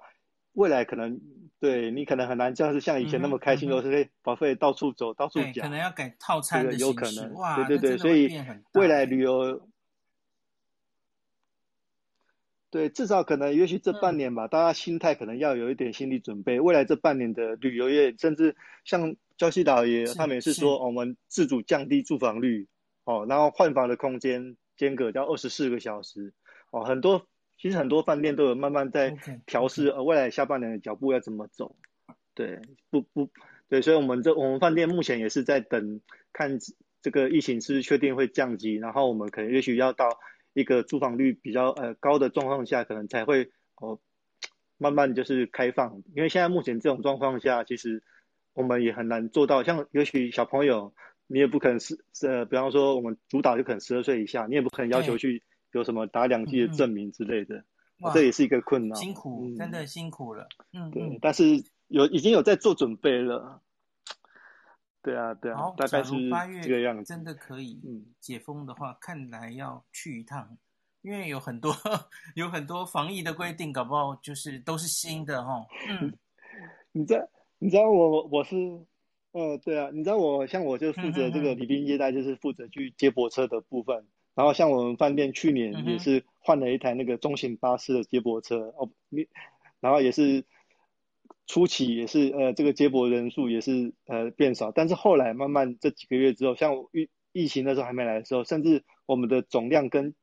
[0.53, 1.17] 未来可能
[1.61, 8.29] 对你可能很难，像是像以前那么开心，都是可以保费到处走，到处讲，可能要改套餐的形式，有可能，哇，对对对，所以
[8.73, 9.65] 未来旅游，
[12.69, 16.59] 对，至少可能也许这半年吧，大家心态可能要有一点心理准备。
[16.59, 22.67] 未来这半年的旅游业，甚至像礁溪岛也，他们也是说，我们自主降低住房率，
[23.11, 26.33] 哦，然后换房的空间间隔要二十四个小时，
[26.71, 27.27] 哦，很多。
[27.57, 31.75] 其实很多饭店都有慢慢在调试，呃，未来下半年的脚步要怎么走？
[32.33, 32.59] 对，
[32.89, 33.29] 不不，
[33.69, 36.01] 对，所以我们这我们饭店目前也是在等，
[36.33, 36.57] 看
[37.03, 40.09] 这个疫情是不是确定会降级，然后我们可能也许要到
[40.53, 43.99] 一个住房率比较呃高的状况下，可能才会哦
[44.79, 46.01] 慢慢就是开放。
[46.15, 48.01] 因为现在目前这种状况下，其实
[48.53, 50.95] 我们也很难做到，像也许小朋友，
[51.31, 55.41] 你也不可能是呃，比方说我们主导就可能十二岁以下，你也不可能要求去。
[55.73, 57.63] 有什么打两剂的证明之类的，
[58.13, 58.99] 这也是一个困难。
[58.99, 60.45] 辛苦，嗯、真的辛苦了。
[60.73, 61.45] 嗯，对，但是
[61.87, 63.61] 有已经有在做准备了。
[65.01, 66.11] 对啊，对啊，大概是
[66.61, 67.05] 这个样子。
[67.05, 67.79] 真的可以
[68.19, 70.57] 解封的话，嗯、看来要去一趟，
[71.03, 71.73] 因为有很多
[72.35, 75.65] 有很多防疫的规定，搞不好就是都是新的哈。
[75.87, 76.13] 嗯，
[76.91, 77.25] 你知道
[77.59, 78.57] 你知道我我是，
[79.31, 83.97] 呃，对啊，你知道我像我就负责这个礼宾接待，就是负责去接驳车的部分。
[83.97, 89.27] 嗯然后像我们饭店去年也是换了一台那个中型巴士的接驳车哦，你，
[89.81, 90.45] 然后也是
[91.47, 100.15] 初期也是呃这个接驳人数也是呃变少，但是后来慢慢这几个月之后，像疫疫情的时候还没来的时候，甚至我们的总量跟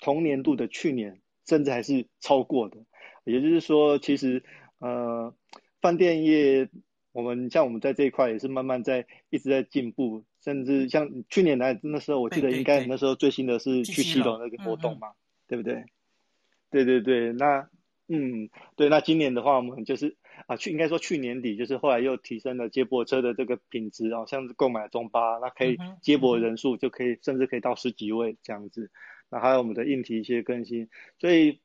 [0.00, 2.78] 同年度的去年甚至还是超过的，
[3.22, 4.42] 也就是说其实
[4.80, 5.32] 呃
[5.80, 6.68] 饭店业。
[7.14, 15.12] 我们像我们在这一块也是慢慢在一直在进步，甚至像去年来那时候，我记得应该那时候最新的是去西楼那个活动嘛，
[15.46, 15.84] 对，不对？
[16.72, 17.70] 对对对，那
[18.08, 20.16] 嗯，对，那今年的话，我们就是
[20.48, 28.90] 啊，去应该说去年底就是后来又提升了接驳车的这个品质啊，像是购买中巴，那可以接驳人数就可以甚至可以到十几位这样子，
[29.30, 30.88] 那还有我们的硬体一些更新，
[31.20, 31.60] 所以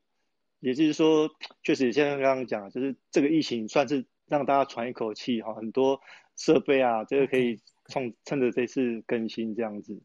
[0.60, 1.32] 也就是说，
[1.64, 4.06] 确实像刚刚讲，就是这个疫情算是。
[4.30, 5.99] 让大家喘一口气哈，很多
[6.36, 10.01] 设备啊，这个可以趁趁着这次更新这样子，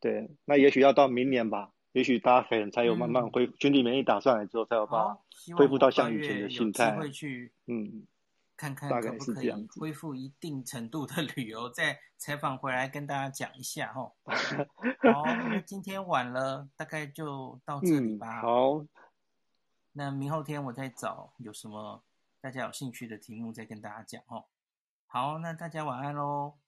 [0.00, 5.20] 对，那也许要到明年吧，也许大家可能才有慢慢恢复，群体免疫打上来之后才有办法
[5.56, 8.06] 恢复到像以前的心态，会去嗯，
[8.56, 14.12] 看看可不可以恢复一定程度的旅游，再采访回来跟大家讲一下哈。
[15.12, 18.40] 好，那今天晚了，大概就到这里吧。
[18.40, 18.86] 嗯、好，
[19.92, 22.02] 那明后天我再找有什么。
[22.40, 24.46] 大家有兴趣的题目再跟大家讲哦。
[25.06, 26.59] 好，那大家晚安喽。